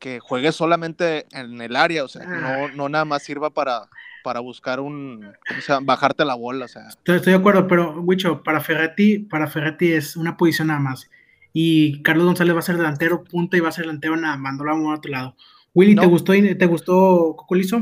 [0.02, 2.66] que juegue solamente en el área, o sea, Ah.
[2.68, 3.88] no, no nada más sirva para,
[4.24, 5.86] para buscar un, ¿cómo se llama?
[5.86, 9.92] bajarte la bola, o sea, Estoy, estoy de acuerdo, pero Wicho, para Ferretti, para Ferretti
[9.92, 11.08] es una posición nada más.
[11.52, 14.54] Y Carlos González va a ser delantero, punta, y va a ser delantero nada más,
[14.56, 15.36] no lo vamos a otro lado.
[15.72, 16.08] Willy, ¿te No.
[16.08, 17.80] gustó te gustó Cocolizo?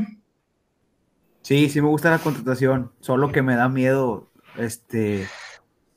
[1.42, 5.26] Sí, sí me gusta la contratación, solo que me da miedo este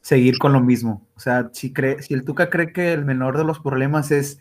[0.01, 1.05] seguir con lo mismo.
[1.15, 4.39] O sea, si cree, si el Tuca cree que el menor de los problemas es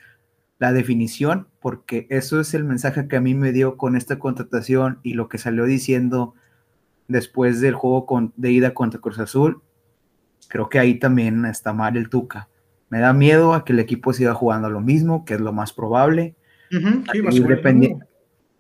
[0.63, 5.01] la definición, porque eso es el mensaje que a mí me dio con esta contratación
[5.03, 6.35] y lo que salió diciendo
[7.09, 9.61] después del juego con- de ida contra Cruz Azul,
[10.49, 12.49] creo que ahí también está mal el Tuca.
[12.91, 15.73] Me da miedo a que el equipo siga jugando lo mismo, que es lo más
[15.73, 16.37] probable.
[17.13, 18.07] Sí, seguir, ser dependi-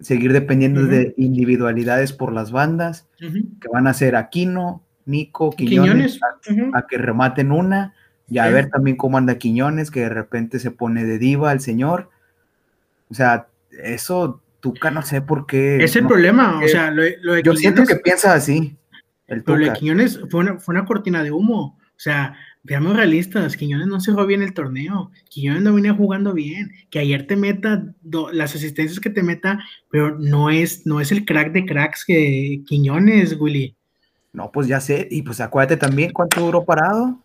[0.01, 3.09] seguir dependiendo de individualidades por las bandas,
[3.61, 6.75] que van a ser Aquino, Nico, Quiñones, Quiñones.
[6.75, 7.95] a que rematen una,
[8.29, 8.53] y a Sí.
[8.53, 12.11] ver también cómo anda Quiñones, que de repente se pone de diva el señor.
[13.11, 13.47] O sea,
[13.83, 15.83] eso Tuca no sé por qué.
[15.83, 18.77] Es el no- problema, o sea, lo, de- lo de yo siento que piensa así,
[19.27, 19.73] el Pero lo de.
[19.73, 21.79] Quiñones fue una, fue una cortina de humo.
[21.81, 25.11] O sea, veamos realistas, Quiñones no cerró bien el torneo.
[25.29, 26.71] Quiñones no venía jugando bien.
[26.91, 29.59] Que ayer te meta do- las asistencias que te meta,
[29.91, 33.75] pero no es, no es el crack de cracks que Quiñones, Willy.
[34.33, 37.21] No, pues ya sé, y pues acuérdate también cuánto duró parado.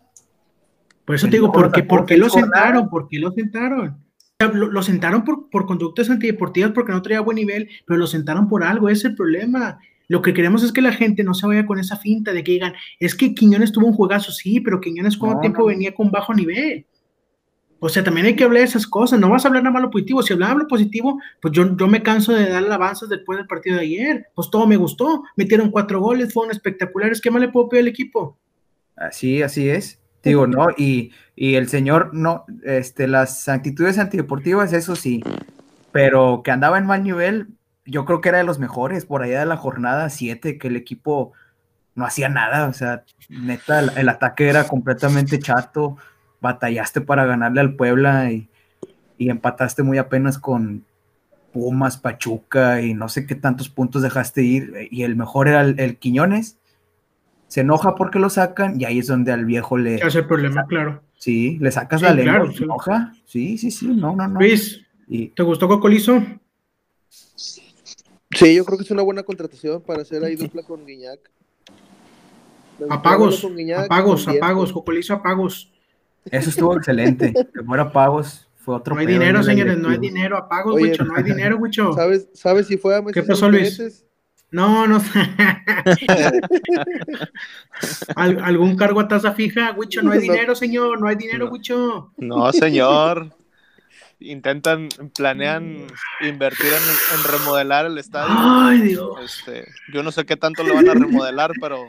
[1.08, 2.90] Por eso El te digo, ¿por qué, por lo sentaron?
[2.90, 3.88] ¿Por qué lo sentaron?
[3.88, 7.98] O sea, lo, lo sentaron por, por conductas antideportivas porque no traía buen nivel, pero
[7.98, 9.78] lo sentaron por algo, ese es el problema.
[10.08, 12.52] Lo que queremos es que la gente no se vaya con esa finta de que
[12.52, 15.66] digan, es que Quiñones tuvo un juegazo, sí, pero Quiñones cuánto No, tiempo no.
[15.68, 16.84] venía con bajo nivel.
[17.78, 19.82] O sea, también hay que hablar de esas cosas, no vas a hablar nada más
[19.84, 20.22] lo positivo.
[20.22, 23.76] Si hablaba lo positivo, pues yo, yo me canso de dar alabanzas después del partido
[23.76, 24.26] de ayer.
[24.34, 27.22] Pues todo me gustó, metieron cuatro goles, fueron espectaculares.
[27.22, 28.38] ¿Qué más le puedo pedir al equipo?
[28.94, 29.98] Así, así es.
[30.22, 30.68] Digo, ¿no?
[30.76, 35.22] Y, y el señor, no, este, las actitudes antideportivas, eso sí,
[35.92, 37.48] pero que andaba en mal nivel,
[37.84, 40.76] yo creo que era de los mejores, por allá de la jornada 7, que el
[40.76, 41.32] equipo
[41.94, 45.96] no hacía nada, o sea, neta, el, ataque era completamente chato,
[46.40, 48.48] batallaste para ganarle al Puebla y,
[49.16, 50.84] y empataste muy apenas con
[51.52, 55.80] Pumas, Pachuca y no sé qué tantos puntos dejaste ir, y el mejor era el,
[55.80, 56.57] el Quiñones,
[57.48, 60.64] se enoja porque lo sacan y ahí es donde al viejo le, es el problema,
[60.66, 61.02] claro.
[61.16, 62.64] sí, le sacas Sí, la lengua, claro, se sí.
[62.64, 64.38] enoja, sí, sí, sí, no, no, no.
[64.38, 66.22] Luis, Y ¿te gustó Cocolizo?
[67.08, 71.18] Sí, yo creo que es una buena contratación para hacer ahí dupla con Guiñac.
[72.90, 75.72] Apagos, verlo con Guiñac, apagos, con apagos, Cocolizo, apagos.
[76.30, 77.32] Eso estuvo excelente.
[77.54, 81.04] Que fuera pagos fue otro No hay dinero, señores, no hay dinero, apagos, Oye, Wicho,
[81.04, 81.94] no hay dinero, Wicho.
[81.94, 84.04] ¿Sabes, ¿Sabes si fue a Messi ¿Qué pasó, Luis?
[84.50, 85.02] No, no.
[88.16, 89.72] Al- ¿Algún cargo a tasa fija?
[89.72, 90.32] Wicho, no hay No.
[90.32, 92.12] dinero, señor, no hay dinero, No.
[92.16, 93.30] No, señor.
[94.20, 95.86] Intentan, planean
[96.22, 98.34] invertir en, en remodelar el estadio.
[98.36, 99.10] Ay, Dios.
[99.22, 101.84] Este, yo no sé qué tanto lo van a remodelar, pero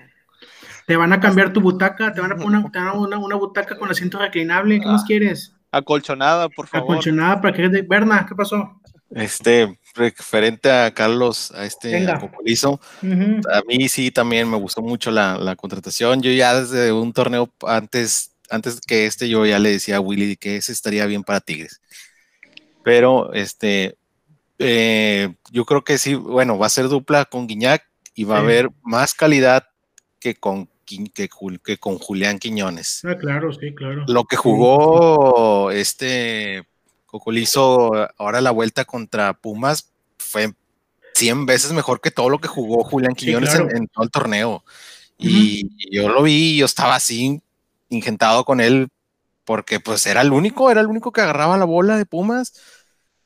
[0.86, 3.90] Te van a cambiar tu butaca, te van a poner una, una, una butaca con
[3.90, 4.80] asiento reclinable.
[4.80, 5.56] ¿Qué más quieres?
[5.72, 6.92] acolchonada, por favor.
[6.94, 7.68] Acolchonada para que.
[7.82, 8.80] Berna, ¿qué pasó?
[9.12, 12.20] Este, referente a Carlos, a este Venga.
[12.20, 16.22] a mí sí también me gustó mucho la, la contratación.
[16.22, 20.38] Yo ya desde un torneo antes, antes que este, yo ya le decía a Willy
[20.38, 21.82] que ese estaría bien para Tigres.
[22.84, 23.98] Pero este,
[24.58, 27.84] eh, yo creo que sí, bueno, va a ser dupla con Guiñac
[28.16, 29.68] y va a haber más calidad
[30.20, 31.30] que con, que,
[31.64, 33.02] que con Julián Quiñones.
[33.06, 34.06] Ah, claro, sí, claro.
[34.08, 36.66] Lo que jugó este
[37.10, 40.54] Cocolizo ahora la vuelta contra Pumas fue
[41.16, 43.70] 100 veces mejor que todo lo que jugó Julián Sí, Quiñones claro.
[43.72, 44.64] en, en todo el torneo.
[45.18, 47.42] Y yo lo vi, yo estaba así
[47.90, 48.88] ingentado con él
[49.44, 52.54] porque pues era el único, era el único que agarraba la bola de Pumas.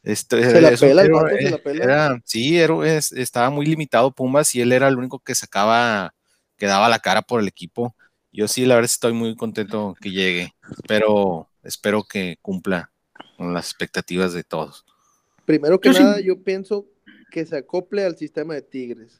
[0.01, 1.83] Este, Se la eso pela el era- vato, se la pela.
[1.83, 6.13] era- sí, era- es- estaba muy limitado Pumas y él era el único que sacaba,
[6.57, 7.95] que daba la cara por el equipo.
[8.31, 10.55] Yo sí, la verdad estoy muy contento que llegue,
[10.87, 12.89] pero espero que cumpla
[13.43, 14.85] con las expectativas de todos.
[15.45, 16.85] Primero que Yo sí- nada, yo pienso
[17.31, 19.19] que se acople al sistema de Tigres.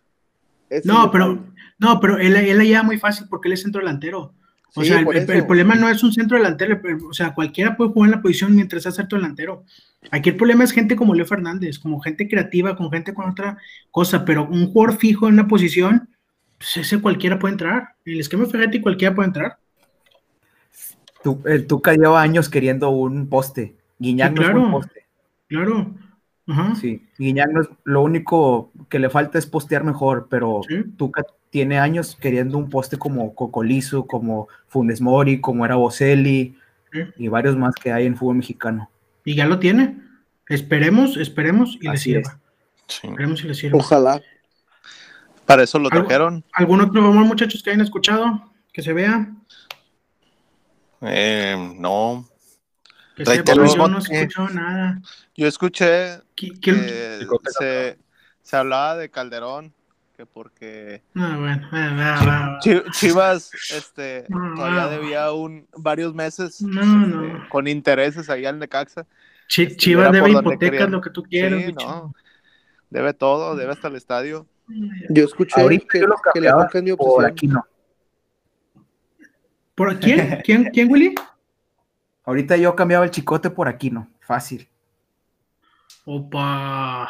[0.86, 1.46] No, pero,
[1.78, 4.34] no, pero él, él la lleva muy fácil porque él es centro delantero.
[4.76, 7.92] O Sí, sea, el, problema no es un centro delantero, pero, o sea, cualquiera puede
[7.92, 9.66] jugar en la posición mientras sea centro delantero.
[10.10, 13.58] Aquí el problema es gente como Leo Fernández, como gente creativa, con gente con otra
[13.92, 16.10] cosa, pero un jugador fijo en una posición,
[16.58, 17.90] pues ese cualquiera puede entrar.
[18.06, 19.58] En el esquema Ferretti cualquiera puede entrar.
[21.24, 23.76] Tu- el Tuca lleva años queriendo un poste.
[24.00, 24.66] Guiñac Sí, no es claro.
[24.66, 25.06] un poste.
[25.48, 25.96] Claro.
[26.48, 26.76] Ajá.
[26.76, 30.84] Sí, Guiñac no es, lo único que le falta es postear mejor, pero Sí.
[30.98, 36.58] Tuca tiene años queriendo un poste como Cocolizo, como Funes Mori, como era Boselli
[36.92, 37.00] Sí.
[37.18, 38.90] y varios más que hay en fútbol mexicano.
[39.24, 39.98] Y ya lo tiene.
[40.50, 42.40] Esperemos, esperemos y le sirva.
[42.88, 43.08] Sí.
[43.08, 43.78] Esperemos y le sirva.
[43.78, 44.22] Ojalá.
[45.46, 46.44] Para eso lo trajeron.
[46.54, 48.52] ¿Algún otro rumor, muchachos, que hayan escuchado?
[48.74, 49.32] Que se vea.
[51.02, 52.26] Eh, no,
[53.16, 54.00] Que sepa, yo no
[54.50, 55.02] nada.
[55.48, 57.28] Escuché ¿Qui- quién- que
[57.60, 57.98] se,
[58.42, 59.74] se hablaba de Calderón,
[60.18, 62.60] que porque No, bueno, va, va, va, va.
[62.60, 69.06] Chi- Chivas este, todavía debía un, varios meses No, este, con intereses allá en Necaxa.
[69.48, 71.60] Chi- Este, Chivas debe hipotecas, lo que tú quieras.
[71.60, 71.86] Sí, bicho.
[71.86, 72.14] no.
[72.90, 74.48] Debe todo, debe hasta el estadio.
[75.10, 76.52] Yo escuché Ahorita que, yo lo que le
[76.84, 77.66] mi por aquí no.
[79.76, 80.42] ¿Por quién?
[80.44, 81.16] ¿Quién, quién Willy?
[82.26, 84.08] Ahorita yo cambiaba el chicote por aquí no.
[84.22, 84.68] Fácil.
[86.06, 87.10] Opa.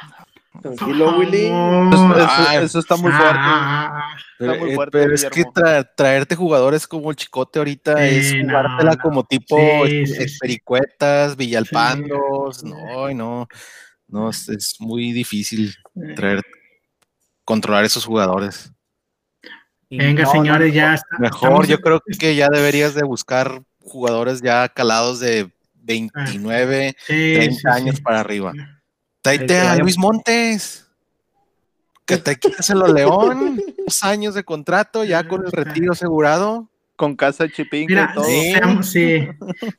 [0.62, 1.46] Tranquilo, Willy.
[1.48, 3.36] Eso, eso está muy fuerte.
[3.40, 7.98] Ah, Está muy eh, fuerte, pero es que tra- traerte jugadores como el Chicote ahorita
[7.98, 8.98] Sí, es jugártela no.
[9.02, 10.38] como tipo Sí, este, sí.
[10.40, 12.70] Pericuetas, Villalpandos, Sí.
[12.70, 13.48] no, no,
[14.08, 15.74] no, es, es muy difícil
[16.16, 16.44] traer,
[17.44, 18.72] controlar esos jugadores.
[19.90, 21.18] Venga, no, señores, no, ya está.
[21.18, 27.34] Mejor, estamos- yo creo que ya deberías de buscar jugadores ya calados de 29, Sí,
[27.36, 28.02] 30 sí, años sí.
[28.02, 28.54] para arriba.
[29.22, 30.88] Tráete que a vaya- Luis Montes.
[32.06, 36.70] Que te quítaselo a León, dos años de contrato, ya con el retiro asegurado.
[36.96, 37.52] Con casa de
[37.88, 38.24] Mira, y todo.
[38.26, 38.52] sí.
[38.54, 39.28] seamos, sí,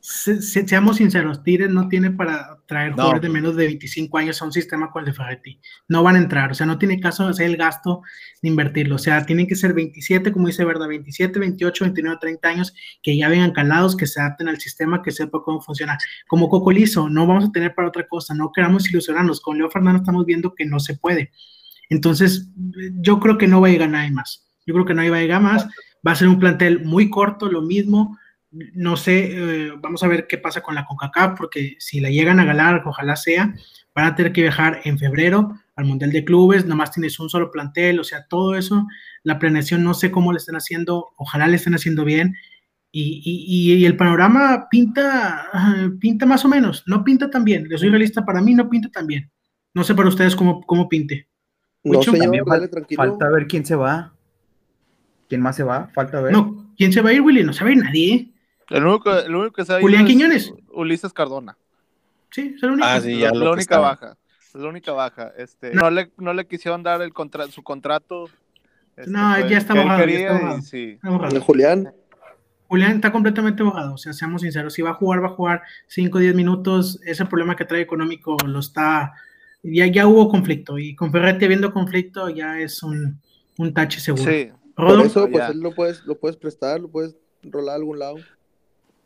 [0.01, 2.95] se- se- seamos sinceros, Tigres no tiene para traer No.
[2.97, 5.61] jugadores de menos de 25 años a un sistema con el de Ferretti.
[5.87, 8.03] No van a entrar, o sea, no tiene caso hacer el gasto
[8.43, 8.97] de invertirlo.
[8.97, 13.17] O sea, tienen que ser 27, como dice Verdad, 27, 28, 29, 30 años, que
[13.17, 15.97] ya vengan calados, que se adapten al sistema, que sepa cómo funciona.
[16.27, 19.41] Como Cocolizo, no vamos a tener para otra cosa, no queramos ilusionarnos.
[19.41, 21.31] Con Leo Fernando estamos viendo que no se puede.
[21.91, 22.49] Entonces,
[23.01, 24.51] yo creo que no va a llegar nadie más.
[24.67, 25.67] Yo creo que no va a llegar más.
[26.07, 28.19] Va a ser un plantel muy corto, lo mismo.
[28.51, 32.39] No sé, eh, vamos a ver qué pasa con la CONCACAF, porque si la llegan
[32.39, 33.53] a ganar, ojalá sea,
[33.95, 37.51] van a tener que viajar en febrero al Mundial de Clubes, nomás tienes un solo
[37.51, 38.87] plantel, o sea, todo eso,
[39.25, 42.37] la planeación no sé cómo le están haciendo, ojalá le estén haciendo bien.
[42.93, 45.49] Y, y- y el panorama pinta,
[46.01, 48.89] pinta más o menos, no pinta tan bien, le soy realista, para mí no pinta
[48.89, 49.33] tan bien.
[49.75, 51.29] No sé para ustedes cómo, cómo pinte.
[51.83, 52.13] No, Mucho.
[52.13, 53.03] señor, También dale fal- tranquilo.
[53.03, 54.14] Falta ver quién se va.
[55.35, 55.89] ¿Quién más se va?
[55.93, 56.33] Falta ver.
[56.33, 57.43] No, ¿quién se va a ir, Willy?
[57.43, 58.31] No va ir nadie.
[58.71, 60.55] El único, el único que se ido Julián es Quiñones.
[60.73, 61.57] Ulises Cardona.
[62.31, 62.87] Sí, es el único.
[62.87, 63.79] Ah, sí, la ya la lo que única está.
[63.81, 64.17] baja.
[64.39, 65.33] Es la única baja.
[65.37, 68.27] Este, no, le, no le quisieron dar el contra, su contrato.
[68.97, 69.85] este, No, pues, ya está ya y
[70.29, 70.63] mojado.
[70.63, 70.91] sí.
[70.93, 71.37] Está mojado.
[71.37, 71.93] Eh, Julián,
[72.69, 75.63] Julián está completamente bajado, o sea, seamos sinceros, si va a jugar, va a jugar
[75.89, 79.13] 5 o 10 minutos, ese problema que trae económico lo está,
[79.65, 83.21] ya, ya hubo conflicto, y con Ferretti habiendo conflicto ya es un,
[83.59, 84.25] un tache seguro.
[84.33, 85.49] Sí, por eso, pues Ya.
[85.49, 88.17] él lo puedes, lo puedes prestar, lo puedes rolar a algún lado.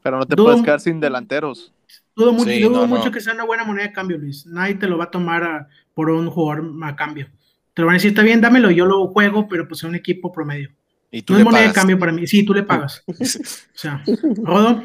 [0.02, 1.72] pero no te Dudo- puedes quedar sin delanteros.
[2.16, 3.10] dudo mucho, Sí, dudo no, mucho no.
[3.12, 5.68] que sea una buena moneda de cambio, Luis, nadie te lo va a tomar a-
[5.94, 7.28] por un jugador a cambio.
[7.74, 9.94] Te lo van a decir, está bien, dámelo, yo lo juego, pero pues es un
[9.94, 10.70] equipo promedio.
[11.10, 11.74] Y tú No le es moneda de pagas.
[11.80, 13.02] cambio para mí, sí, tú le pagas.
[13.08, 14.02] O sea,
[14.42, 14.82] Rodo,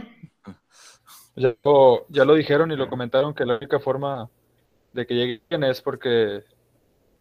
[1.35, 4.29] Ya lo, ya lo dijeron y lo comentaron que la única forma
[4.93, 6.43] de que lleguen es porque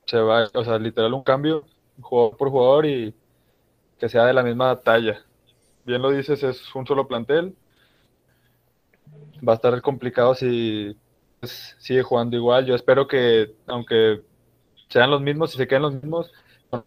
[0.07, 1.65] se va, o sea, literal un cambio,
[2.01, 3.15] jugador por jugador y
[4.03, 5.23] que sea de la misma talla.
[5.85, 7.55] Bien lo dices, es un solo plantel.
[9.49, 10.97] Va a estar complicado si
[11.39, 12.67] pues, sigue jugando igual.
[12.67, 14.23] Yo espero que, aunque
[14.89, 16.33] sean los mismos, si se queden los mismos,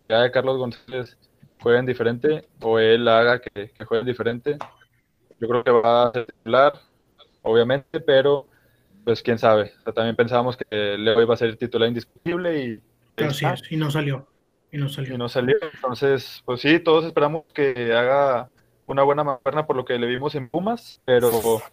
[0.10, 1.18] llegada de Carlos González
[1.62, 4.58] jueguen diferente o él haga que, que jueguen diferente.
[5.40, 6.74] Yo creo que va a ser titular,
[7.44, 8.46] obviamente, pero
[9.06, 9.72] pues quién sabe.
[9.96, 12.82] También pensábamos que Leo iba a ser titular indiscutible y,
[13.70, 14.28] y no salió,
[14.72, 15.56] y no salió.
[15.74, 18.50] Entonces, pues sí, todos esperamos que haga
[18.88, 21.64] una buena mancuerna por lo que le vimos en Pumas, pero pues,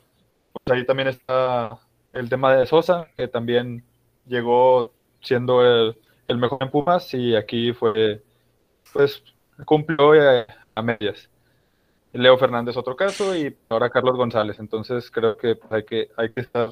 [0.66, 1.78] ahí también está
[2.12, 3.84] el tema de Sosa, que también
[4.26, 8.22] llegó siendo el, el mejor en Pumas y aquí fue,
[8.92, 9.22] pues
[9.64, 11.28] cumplió eh, a medias.
[12.12, 14.58] Leo Fernández otro caso y ahora Carlos González.
[14.58, 16.70] Entonces creo que pues, hay que hay que estar,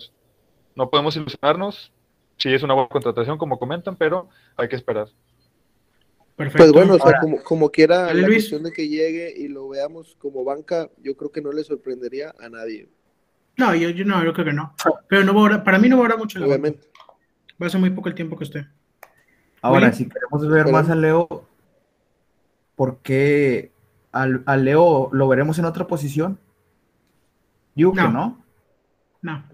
[0.74, 1.92] no podemos ilusionarnos.
[2.36, 5.08] Sí es una buena contratación como comentan, pero hay que esperar.
[6.41, 6.72] Perfecto.
[6.72, 8.38] Pues bueno, o sea, Ahora- como, como quiera, Dale, la Luis.
[8.45, 12.34] cuestión de que llegue y lo veamos como banca, yo creo que no le sorprendería
[12.41, 12.88] a nadie,
[13.59, 14.74] No, yo, yo no, yo creo que no.
[15.07, 16.88] Pero no va a para mí no va a durar mucho obviamente.
[17.62, 18.66] Va a ser muy poco el tiempo que esté.
[19.61, 21.28] Ahora, si queremos ver Pero- más a Leo,
[22.74, 23.70] ¿por qué
[24.12, 26.38] al, a Leo lo veremos en otra posición?
[27.74, 28.43] Yo no.
[29.20, 29.45] No.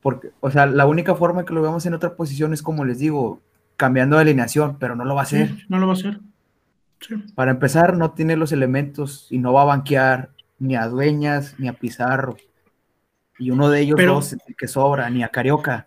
[0.00, 3.00] Porque, o sea, la única forma que lo veamos en otra posición es como les
[3.00, 3.40] digo,
[3.80, 5.48] cambiando de alineación, pero no lo va a hacer.
[5.48, 6.20] Sí, no lo va a hacer.
[7.00, 7.14] Sí.
[7.34, 10.28] Para empezar, no tiene los elementos y no va a banquear
[10.58, 12.36] ni a Dueñas ni a Pizarro.
[13.38, 15.86] Y uno de ellos Pero- dos el que sobra, ni a Carioca.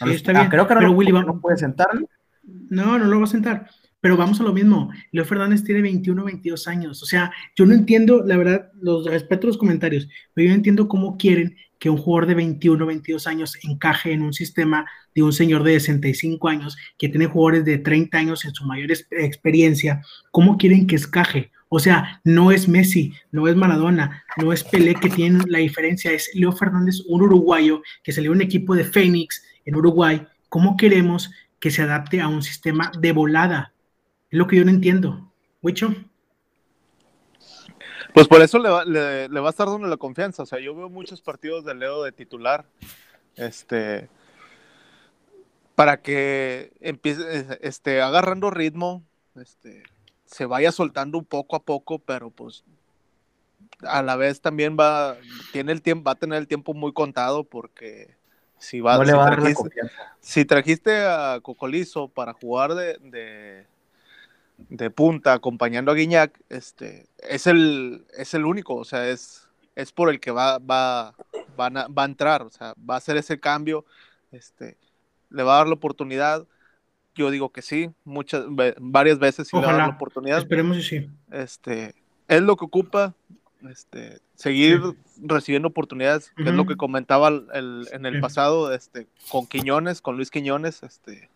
[0.00, 2.06] No Sí, los- está a bien, Carioca no, pero lo- Willy va- no puede sentarlo.
[2.68, 3.70] No, no lo va a sentar.
[4.02, 4.90] Pero vamos a lo mismo.
[5.12, 7.02] Leo Fernández tiene 21, 22 años.
[7.02, 10.88] O sea, yo no entiendo, la verdad, los respeto los comentarios, pero yo no entiendo
[10.88, 15.32] cómo quieren que un jugador de 21, 22 años encaje en un sistema de un
[15.32, 20.02] señor de 65 años que tiene jugadores de 30 años en su mayor ex- experiencia.
[20.30, 21.50] ¿Cómo quieren que encaje?
[21.68, 26.12] O sea, no es Messi, no es Maradona, no es Pelé que tienen la diferencia,
[26.12, 30.26] es Leo Fernández, un uruguayo que salió de un equipo de Phoenix en Uruguay.
[30.48, 33.72] ¿Cómo queremos que se adapte a un sistema de volada?
[34.30, 35.32] Es lo que yo no entiendo.
[35.62, 35.94] Wicho,
[38.14, 40.42] Pues por eso le va, le, le va a estar dando la confianza.
[40.42, 42.64] O sea, yo veo muchos partidos de Leo de titular.
[43.36, 44.08] Este.
[45.74, 49.02] Para que empiece, este, agarrando ritmo,
[49.36, 49.82] este,
[50.26, 52.64] se vaya soltando un poco a poco, pero pues
[53.82, 55.16] a la vez también va,
[55.52, 58.14] tiene el tiempo, va a tener el tiempo muy contado porque
[58.58, 59.90] si va, no le si va a dar la trajiste-
[60.20, 63.66] si trajiste a Cocolizo para jugar de, de,
[64.68, 69.92] de punta acompañando a Guiñac, este, es el, es el único, o sea, es, es
[69.92, 71.14] por el que va, va,
[71.56, 73.84] van a, va a entrar, o sea, va a hacer ese cambio,
[74.32, 74.76] este,
[75.30, 76.46] le va a dar la oportunidad.
[77.14, 78.44] Yo digo que sí, muchas,
[78.78, 79.96] varias veces sí le va a dar la Ojalá.
[79.96, 80.38] oportunidad.
[80.38, 81.10] esperemos y sí.
[81.32, 81.94] Este,
[82.28, 83.14] es lo que ocupa,
[83.68, 84.80] este, seguir
[85.22, 88.20] recibiendo oportunidades, que es lo que comentaba el- el- en el Sí.
[88.20, 91.29] pasado, este, con Quiñones, con Luis Quiñones, este,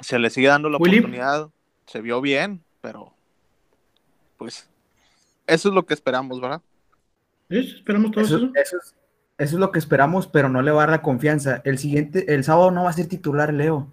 [0.00, 0.98] se le sigue dando la Willy.
[0.98, 1.50] oportunidad,
[1.86, 3.14] se vio bien, pero
[4.36, 4.68] pues
[5.46, 6.62] eso es lo que esperamos, ¿verdad?
[7.50, 7.58] ¿Sí?
[7.58, 8.50] Esperamos todo Eso, eso.
[8.54, 8.94] eso es,
[9.38, 11.60] eso es lo que esperamos, pero no le va a dar la confianza.
[11.64, 13.92] El siguiente, el sábado no va a ser titular, Leo.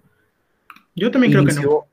[0.94, 1.86] Yo también creo que no.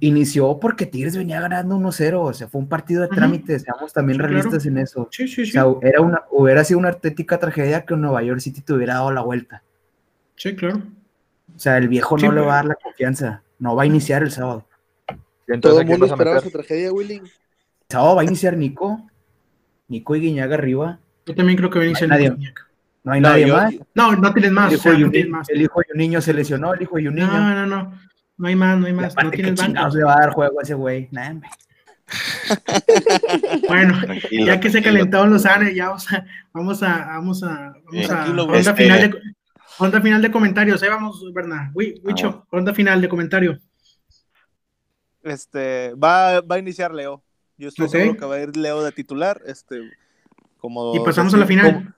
[0.00, 4.16] inició, porque Tigres venía ganando 1-0, o sea, fue un partido de trámite, seamos también
[4.16, 4.32] Sí, claro.
[4.32, 5.08] realistas en eso.
[5.10, 5.52] Sí, sí, O sí.
[5.52, 9.12] sea, era una, hubiera sido una auténtica tragedia que Nueva York City te hubiera dado
[9.12, 9.62] la vuelta.
[10.36, 10.82] Sí, claro.
[11.54, 13.86] O sea, el viejo Sí, no le va a dar la confianza, no va a
[13.86, 14.66] iniciar el sábado.
[15.08, 17.14] Y entonces, Todo ¿a el mundo a esperaba esa tragedia, Willy.
[17.16, 17.30] El
[17.88, 19.08] sábado va a iniciar Nico,
[19.88, 22.30] Nico y Guiñaga arriba, Yo también creo que va a iniciar nadie.
[22.30, 22.62] Nico
[23.04, 23.74] no hay No, nadie yo- más.
[23.94, 24.72] No, no tienes más.
[24.72, 25.48] El o sea, hijo, de no un, tienes ni- más.
[25.50, 27.26] el hijo de un niño se lesionó, el hijo de un niño.
[27.26, 27.98] No, no, no.
[28.38, 29.14] No hay más, no hay Y más.
[29.14, 31.08] No aparte, ¿qué tienes chingados le va a dar juego a ese güey?
[31.12, 31.34] Nah.
[33.68, 37.74] Bueno, Tranquilo, ya que se calentaron los anes, ya vamos a, vamos a, vamos a,
[37.84, 39.20] vamos a ronda este- final de,
[39.78, 41.70] ronda final de comentarios, ahí vamos, Berna.
[41.74, 43.58] Wi- Wicho, ronda final de comentario.
[45.22, 47.22] Este, va, va a iniciar Leo.
[47.56, 49.40] Yo estoy seguro que va a ir Leo de titular.
[49.46, 49.80] Este,
[50.58, 51.72] como Y pasamos a la final.
[51.72, 51.94] como-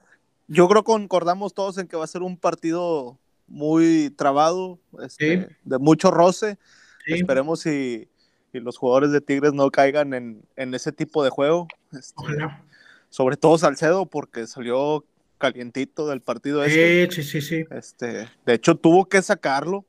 [0.47, 3.17] yo creo que concordamos todos en que va a ser un partido
[3.47, 5.55] muy trabado, este, Sí.
[5.65, 6.57] de mucho roce.
[7.05, 7.13] Sí.
[7.15, 8.07] Esperemos si,
[8.51, 11.67] si los jugadores de Tigres no caigan en, en ese tipo de juego.
[11.91, 12.63] Este, Ojalá.
[13.09, 15.03] sobre todo Salcedo, porque salió
[15.37, 17.09] calientito del partido este.
[17.11, 17.65] Sí, sí, sí, sí.
[17.71, 19.85] Este, de hecho, tuvo que sacarlo.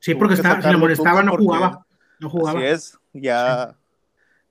[0.00, 1.86] Sí, porque si le molestaba, no jugaba.
[2.20, 2.58] No jugaba.
[2.60, 3.74] Así es, ya,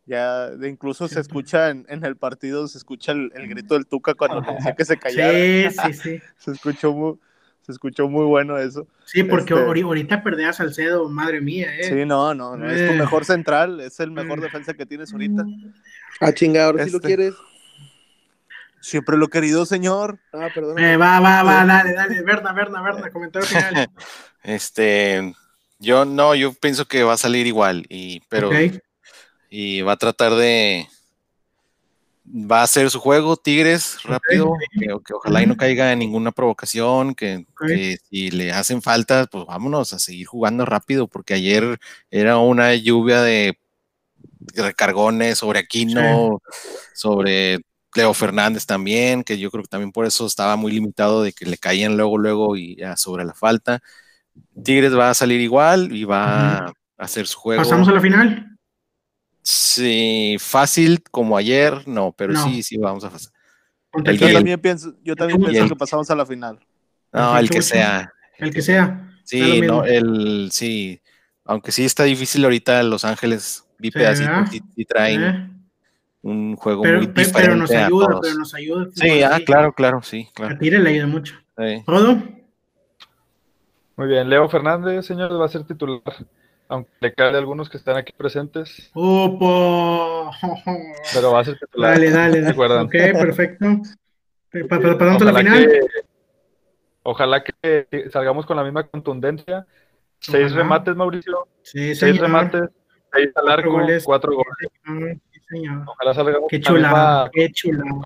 [0.05, 4.13] ya, incluso se escucha en, en el partido, se escucha el, el grito del Tuca
[4.15, 5.31] cuando decía que se callara.
[5.31, 6.19] Sí, sí, sí.
[6.37, 7.15] Se escuchó muy,
[7.61, 8.87] se escuchó muy bueno eso.
[9.05, 11.83] Sí, porque Este- ahori- ahorita perdía a Salcedo, madre mía, ¿eh?
[11.83, 12.97] Sí, no, no, no, es tu Eh.
[12.97, 14.41] mejor central, es el mejor Mm.
[14.41, 15.45] defensa que tienes ahorita.
[16.19, 17.07] Ah, chinga, ahora sí lo Este.
[17.07, 17.33] quieres.
[18.83, 20.19] Siempre lo he querido, señor.
[20.33, 20.77] Ah, perdón.
[20.77, 22.21] Eh, va, va, va, dale, dale.
[22.21, 23.89] Berna, Berna, Berna, comentario final.
[24.43, 25.33] Este,
[25.79, 28.81] yo no, yo pienso que va a salir igual, y, pero, Ok.
[29.49, 30.85] y va a tratar de,
[32.25, 36.33] va a hacer su juego, Tigres, rápido, que, que ojalá y no caiga en ninguna
[36.33, 37.45] provocación, que,
[38.09, 41.79] si le hacen falta, pues vámonos a seguir jugando rápido, porque ayer
[42.11, 43.57] era una lluvia de
[44.55, 46.41] recargones sobre Aquino,
[46.93, 47.61] sobre
[47.95, 51.45] Leo Fernández también, que yo creo que también por eso estaba muy limitado de que
[51.45, 53.81] le caían luego, luego y ya sobre la falta.
[54.63, 57.61] Tigres va a salir igual y va a hacer su juego.
[57.63, 58.49] ¿Pasamos a la final?
[59.41, 62.43] Sí, fácil como ayer, no, pero No.
[62.45, 63.31] sí, sí, vamos a pasar.
[63.91, 66.25] ¿Contra El Yo Y el- también pienso, yo también y pienso que pasamos a la
[66.25, 66.59] final.
[67.11, 68.11] No, el que sea.
[68.39, 69.09] El que sea.
[69.23, 71.01] Sí, no, el, sí,
[71.45, 74.51] aunque sí está difícil ahorita Los Ángeles, vi Sí, pedacitos, ¿verdad?
[74.51, 75.49] sí, sí traen ¿Eh?
[76.23, 78.19] Un juego Pero, muy pe- pero, diferente nos a ayuda, todos.
[78.23, 78.87] pero nos ayuda.
[78.95, 80.57] Sí, ah, claro, claro, sí, A claro.
[80.57, 81.35] Tigre le ayuda mucho.
[81.57, 81.83] sí.
[81.85, 82.17] ¿Todo?
[83.95, 86.01] Muy bien, Leo Fernández, señor, va a ser titular.
[86.67, 90.31] Aunque le cae a algunos que están aquí presentes, Opo.
[91.13, 91.91] pero va a ser titular.
[91.93, 92.47] Dale, dale, dale.
[92.49, 92.85] Recuerdan.
[92.87, 93.65] Ok, perfecto.
[94.51, 95.67] Pa- pa- pa- ¿Pasamos a la final?
[95.67, 95.79] que-
[97.03, 99.67] ojalá que salgamos con la misma contundencia.
[100.19, 100.63] Seis Ojalá.
[100.63, 101.47] remates, Mauricio.
[101.61, 102.21] Sí, Seis señor.
[102.21, 102.69] remates,
[103.11, 104.03] seis al arco, goles.
[104.05, 105.19] cuatro goles.
[105.53, 105.83] Señor.
[105.87, 108.01] Ojalá salgamos Qué chulada, qué chulada.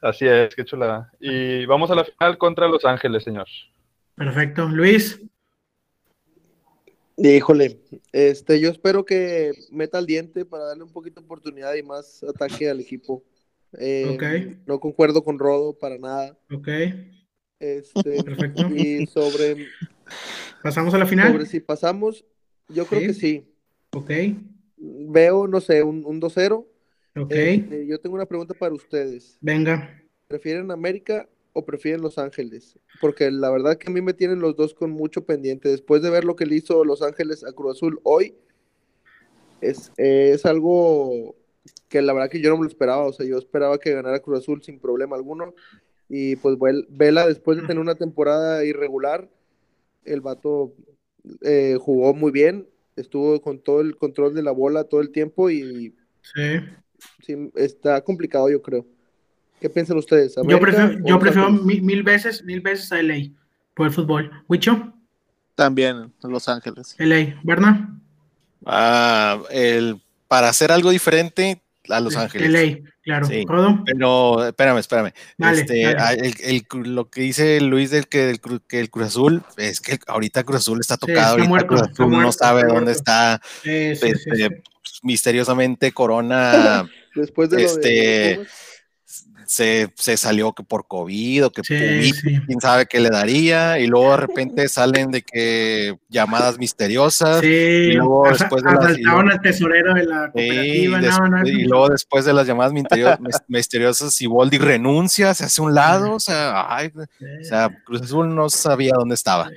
[0.00, 1.12] Así es, qué chulada.
[1.20, 3.46] Y vamos a la final contra Los Ángeles, señor.
[4.14, 4.68] Perfecto.
[4.68, 5.20] Luis,
[7.16, 7.78] Híjole,
[8.12, 12.22] este, yo espero que meta el diente para darle un poquito de oportunidad y más
[12.24, 13.22] ataque al equipo.
[13.78, 14.22] Eh, Ok.
[14.66, 16.36] No concuerdo con Rodo para nada.
[16.52, 16.68] ok.
[17.60, 18.66] Este, Perfecto.
[18.74, 19.68] y sobre,
[20.62, 21.30] ¿Pasamos a la final?
[21.32, 22.24] sobre si pasamos,
[22.68, 23.06] yo creo Sí.
[23.06, 23.48] que sí.
[23.94, 24.10] Ok,
[24.84, 26.66] Veo, no sé, un, un 2-0.
[27.16, 27.30] ok.
[27.30, 29.38] Este, yo tengo una pregunta para ustedes.
[29.40, 30.02] Venga.
[30.26, 32.78] ¿Prefieren América o prefieren Los Ángeles?
[33.00, 35.68] Porque la verdad que a mí me tienen los dos con mucho pendiente.
[35.68, 38.34] Después de ver lo que le hizo Los Ángeles a Cruz Azul hoy,
[39.60, 41.36] es, es algo
[41.88, 43.04] que la verdad que yo no me lo esperaba.
[43.04, 45.54] O sea, yo esperaba que ganara Cruz Azul sin problema alguno.
[46.08, 49.28] Y pues Vel- Vela, después de tener una temporada irregular,
[50.04, 50.74] el vato
[51.42, 52.66] eh, jugó muy bien.
[52.96, 55.94] Estuvo con todo el control de la bola todo el tiempo y
[56.34, 56.60] Sí.
[57.22, 58.86] sí, está complicado, yo creo.
[59.60, 60.34] ¿Qué piensan ustedes?
[60.34, 63.30] Yo ¿América prefiero, yo prefiero mil, mil veces, mil veces a LA
[63.74, 64.30] por el fútbol.
[64.48, 64.92] ¿Wicho?
[65.54, 66.94] También en Los Ángeles.
[66.98, 67.40] LA.
[67.42, 68.00] ¿Berna?
[68.66, 72.50] Ah, el, para hacer algo diferente a Los Ángeles.
[72.50, 73.28] LA, claro.
[73.84, 75.12] Pero, espérame, espérame.
[75.36, 75.96] Dale, este, dale.
[75.98, 76.64] ah, el-
[76.94, 80.58] lo que dice Luis del que, del que el Cruz Azul, es que ahorita Cruz
[80.58, 84.06] Azul está tocado, está ahorita muerto, Cruz Azul no sabe está dónde está, sí, sí,
[84.08, 84.48] este, sí.
[85.02, 88.46] misteriosamente Corona Después de lo este, de
[89.54, 92.40] se, se salió que por COVID o que Sí, COVID, sí.
[92.46, 97.92] quién sabe qué le daría, y luego de repente salen de que llamadas misteriosas, Sí,
[97.92, 101.46] luego asa- después de las- asaltaban al tesorero de la Sí, cooperativa, des- no, no,
[101.48, 106.14] y luego después de las llamadas misterio- mis- misteriosas, Siboldi renuncia, se hace un lado,
[106.14, 106.90] o sea, ay,
[107.40, 109.50] o sea, Cruz Azul no sabía dónde estaba.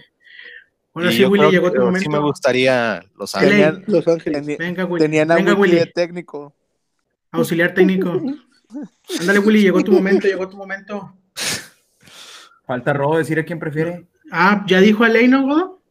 [0.98, 2.10] Y sí, Willy, llegó tu Sí momento.
[2.10, 3.34] me gustaría Los.
[3.36, 3.80] Ángeles.
[3.88, 4.06] Los
[4.58, 5.04] Venga, Willy.
[5.06, 5.92] tenían a Venga, Willy.
[5.94, 6.54] técnico.
[7.32, 8.22] Auxiliar técnico.
[9.20, 11.14] Ándale, Willy, llegó tu momento, llegó tu momento.
[12.66, 14.06] Falta Rodo decir a quién prefiere.
[14.32, 15.82] Ah, ¿ya dijo a Ley, no, Godo?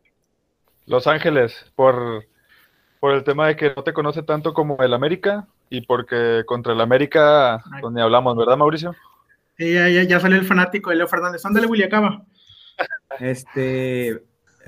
[0.87, 2.27] Los Ángeles, por,
[3.01, 6.73] por el tema de que no te conoce tanto como el América y porque contra
[6.73, 8.95] el América, pues ni hablamos, ¿verdad, Mauricio?
[9.57, 11.45] Sí, ya, ya, ya salió el fanático de Leo Fernández.
[11.47, 12.25] Ándale, Willy, acaba.
[13.21, 14.23] Este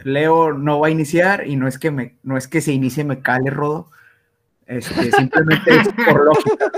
[0.04, 3.04] Leo no va a iniciar y no es que me, no es que se inicie
[3.04, 3.90] me cale Rodo.
[4.66, 6.72] Este, simplemente es por lógica.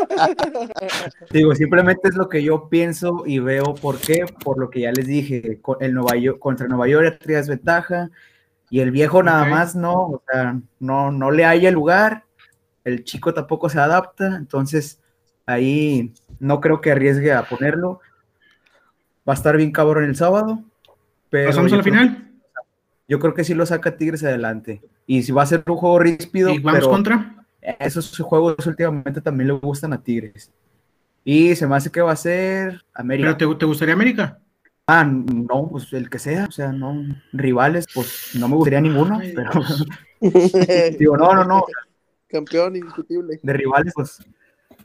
[1.31, 4.93] Digo, simplemente es lo que yo pienso y veo por qué, por lo que ya
[4.93, 8.11] les dije, el Nueva York, contra Nueva York ya ventaja
[8.71, 12.25] y el viejo nada más no, o sea, no, no le haya lugar,
[12.85, 15.01] el chico tampoco se adapta, entonces
[15.47, 18.01] ahí no creo que arriesgue a ponerlo.
[19.27, 20.63] Va a estar bien cabrón el sábado,
[21.31, 22.31] pero ¿Pasamos a la final?
[23.09, 24.83] yo creo que sí lo saca Tigres adelante.
[25.07, 27.38] Y si va a ser un juego ríspido, ¿Y vamos pero contra?
[27.61, 30.51] Esos juegos últimamente también le gustan a Tigres.
[31.25, 33.37] Y se me hace que va a ser América.
[33.37, 34.39] ¿Pero te, te gustaría América?
[34.87, 39.19] Ah, no, pues el que sea, o sea, no, rivales, pues no me gustaría ninguno,
[39.21, 39.51] Ay, pero
[40.99, 41.65] digo, no, no, no,
[42.27, 43.39] Campeón indiscutible.
[43.43, 44.19] de rivales, pues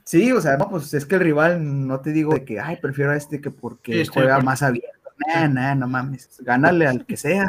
[0.04, 2.76] sí, o sea, no, pues es que el rival, no te digo de que, ay,
[2.82, 4.46] prefiero a este que porque Estoy de juega acuerdo.
[4.46, 4.90] más abierto.
[5.26, 7.48] Nah, nah, no mames, gánale al que sea.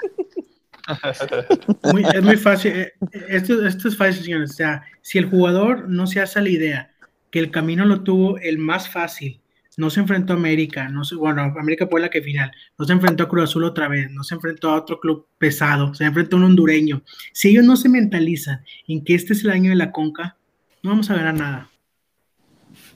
[1.92, 2.72] Muy- es muy fácil.
[2.74, 2.94] eh,
[3.30, 4.52] Esto, esto es fácil, señores.
[4.52, 6.92] O sea, si el jugador no se hace la idea
[7.32, 9.42] que el camino lo tuvo el más fácil,
[9.78, 12.94] no se enfrentó a América, no se, bueno, América fue la que final, no se
[12.94, 16.38] enfrentó a Cruz Azul otra vez, no se enfrentó a otro club pesado, se enfrentó
[16.38, 17.04] a un hondureño.
[17.34, 20.38] Si ellos no se mentalizan en que este es el año de la Conca,
[20.82, 21.70] no vamos a ganar nada.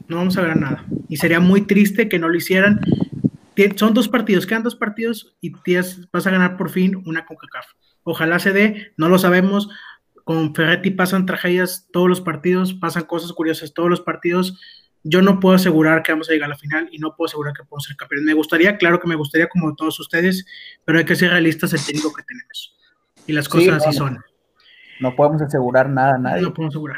[0.08, 0.86] No vamos a ganar nada.
[1.10, 2.80] Y sería muy triste que no lo hicieran.
[3.76, 5.52] Son dos partidos, quedan dos partidos y
[6.14, 7.66] vas a ganar por fin una CONCACAF.
[8.10, 9.70] Ojalá se dé, no lo sabemos.
[10.24, 14.60] Con Ferretti pasan tragedias todos los partidos, pasan cosas curiosas todos los partidos.
[15.04, 17.54] Yo no puedo asegurar que vamos a llegar a la final y no puedo asegurar
[17.54, 18.26] que podemos ser campeones.
[18.26, 20.44] Me gustaría, claro que me gustaría, como todos ustedes,
[20.86, 22.76] pero hay que ser realistas el técnico que tenemos.
[23.28, 24.26] Y las Sí, cosas así no, son.
[25.00, 26.42] No podemos asegurar nada nadie.
[26.42, 26.98] No podemos asegurar.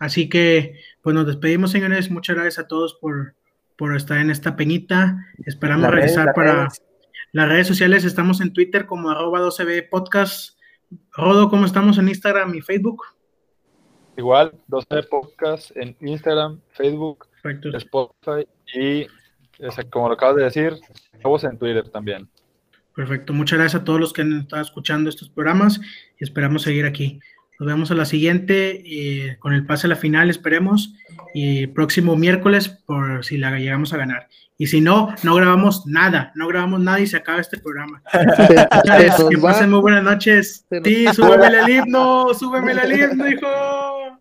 [0.00, 2.10] Así que, pues nos despedimos, señores.
[2.10, 3.36] Muchas gracias a todos por,
[3.76, 5.24] por estar en esta peñita.
[5.46, 6.82] Esperamos regresar para redes.
[7.32, 8.04] Las redes sociales.
[8.04, 10.58] Estamos en Twitter como arroba 12B Podcast.
[11.12, 13.02] Rodo, ¿cómo estamos en Instagram y Facebook?
[14.16, 17.76] Igual, 12 podcasts en Instagram, Facebook, Perfecto.
[17.76, 19.06] Spotify y,
[19.90, 20.74] como lo acabas de decir,
[21.22, 22.28] nuevos en Twitter también.
[22.96, 23.32] Perfecto.
[23.32, 25.80] Muchas gracias a todos los que han estado escuchando estos programas
[26.18, 27.20] y esperamos seguir aquí.
[27.58, 30.94] Nos vemos a la siguiente eh, con el pase a la final, esperemos.
[31.34, 34.28] Y próximo miércoles, por si la llegamos a ganar.
[34.56, 38.02] Y si no, no grabamos nada, no grabamos nada y se acaba este programa.
[39.28, 39.52] Que va.
[39.52, 40.66] pasen muy buenas noches.
[40.84, 44.17] Sí, súbeme el himno, súbeme el himno, hijo.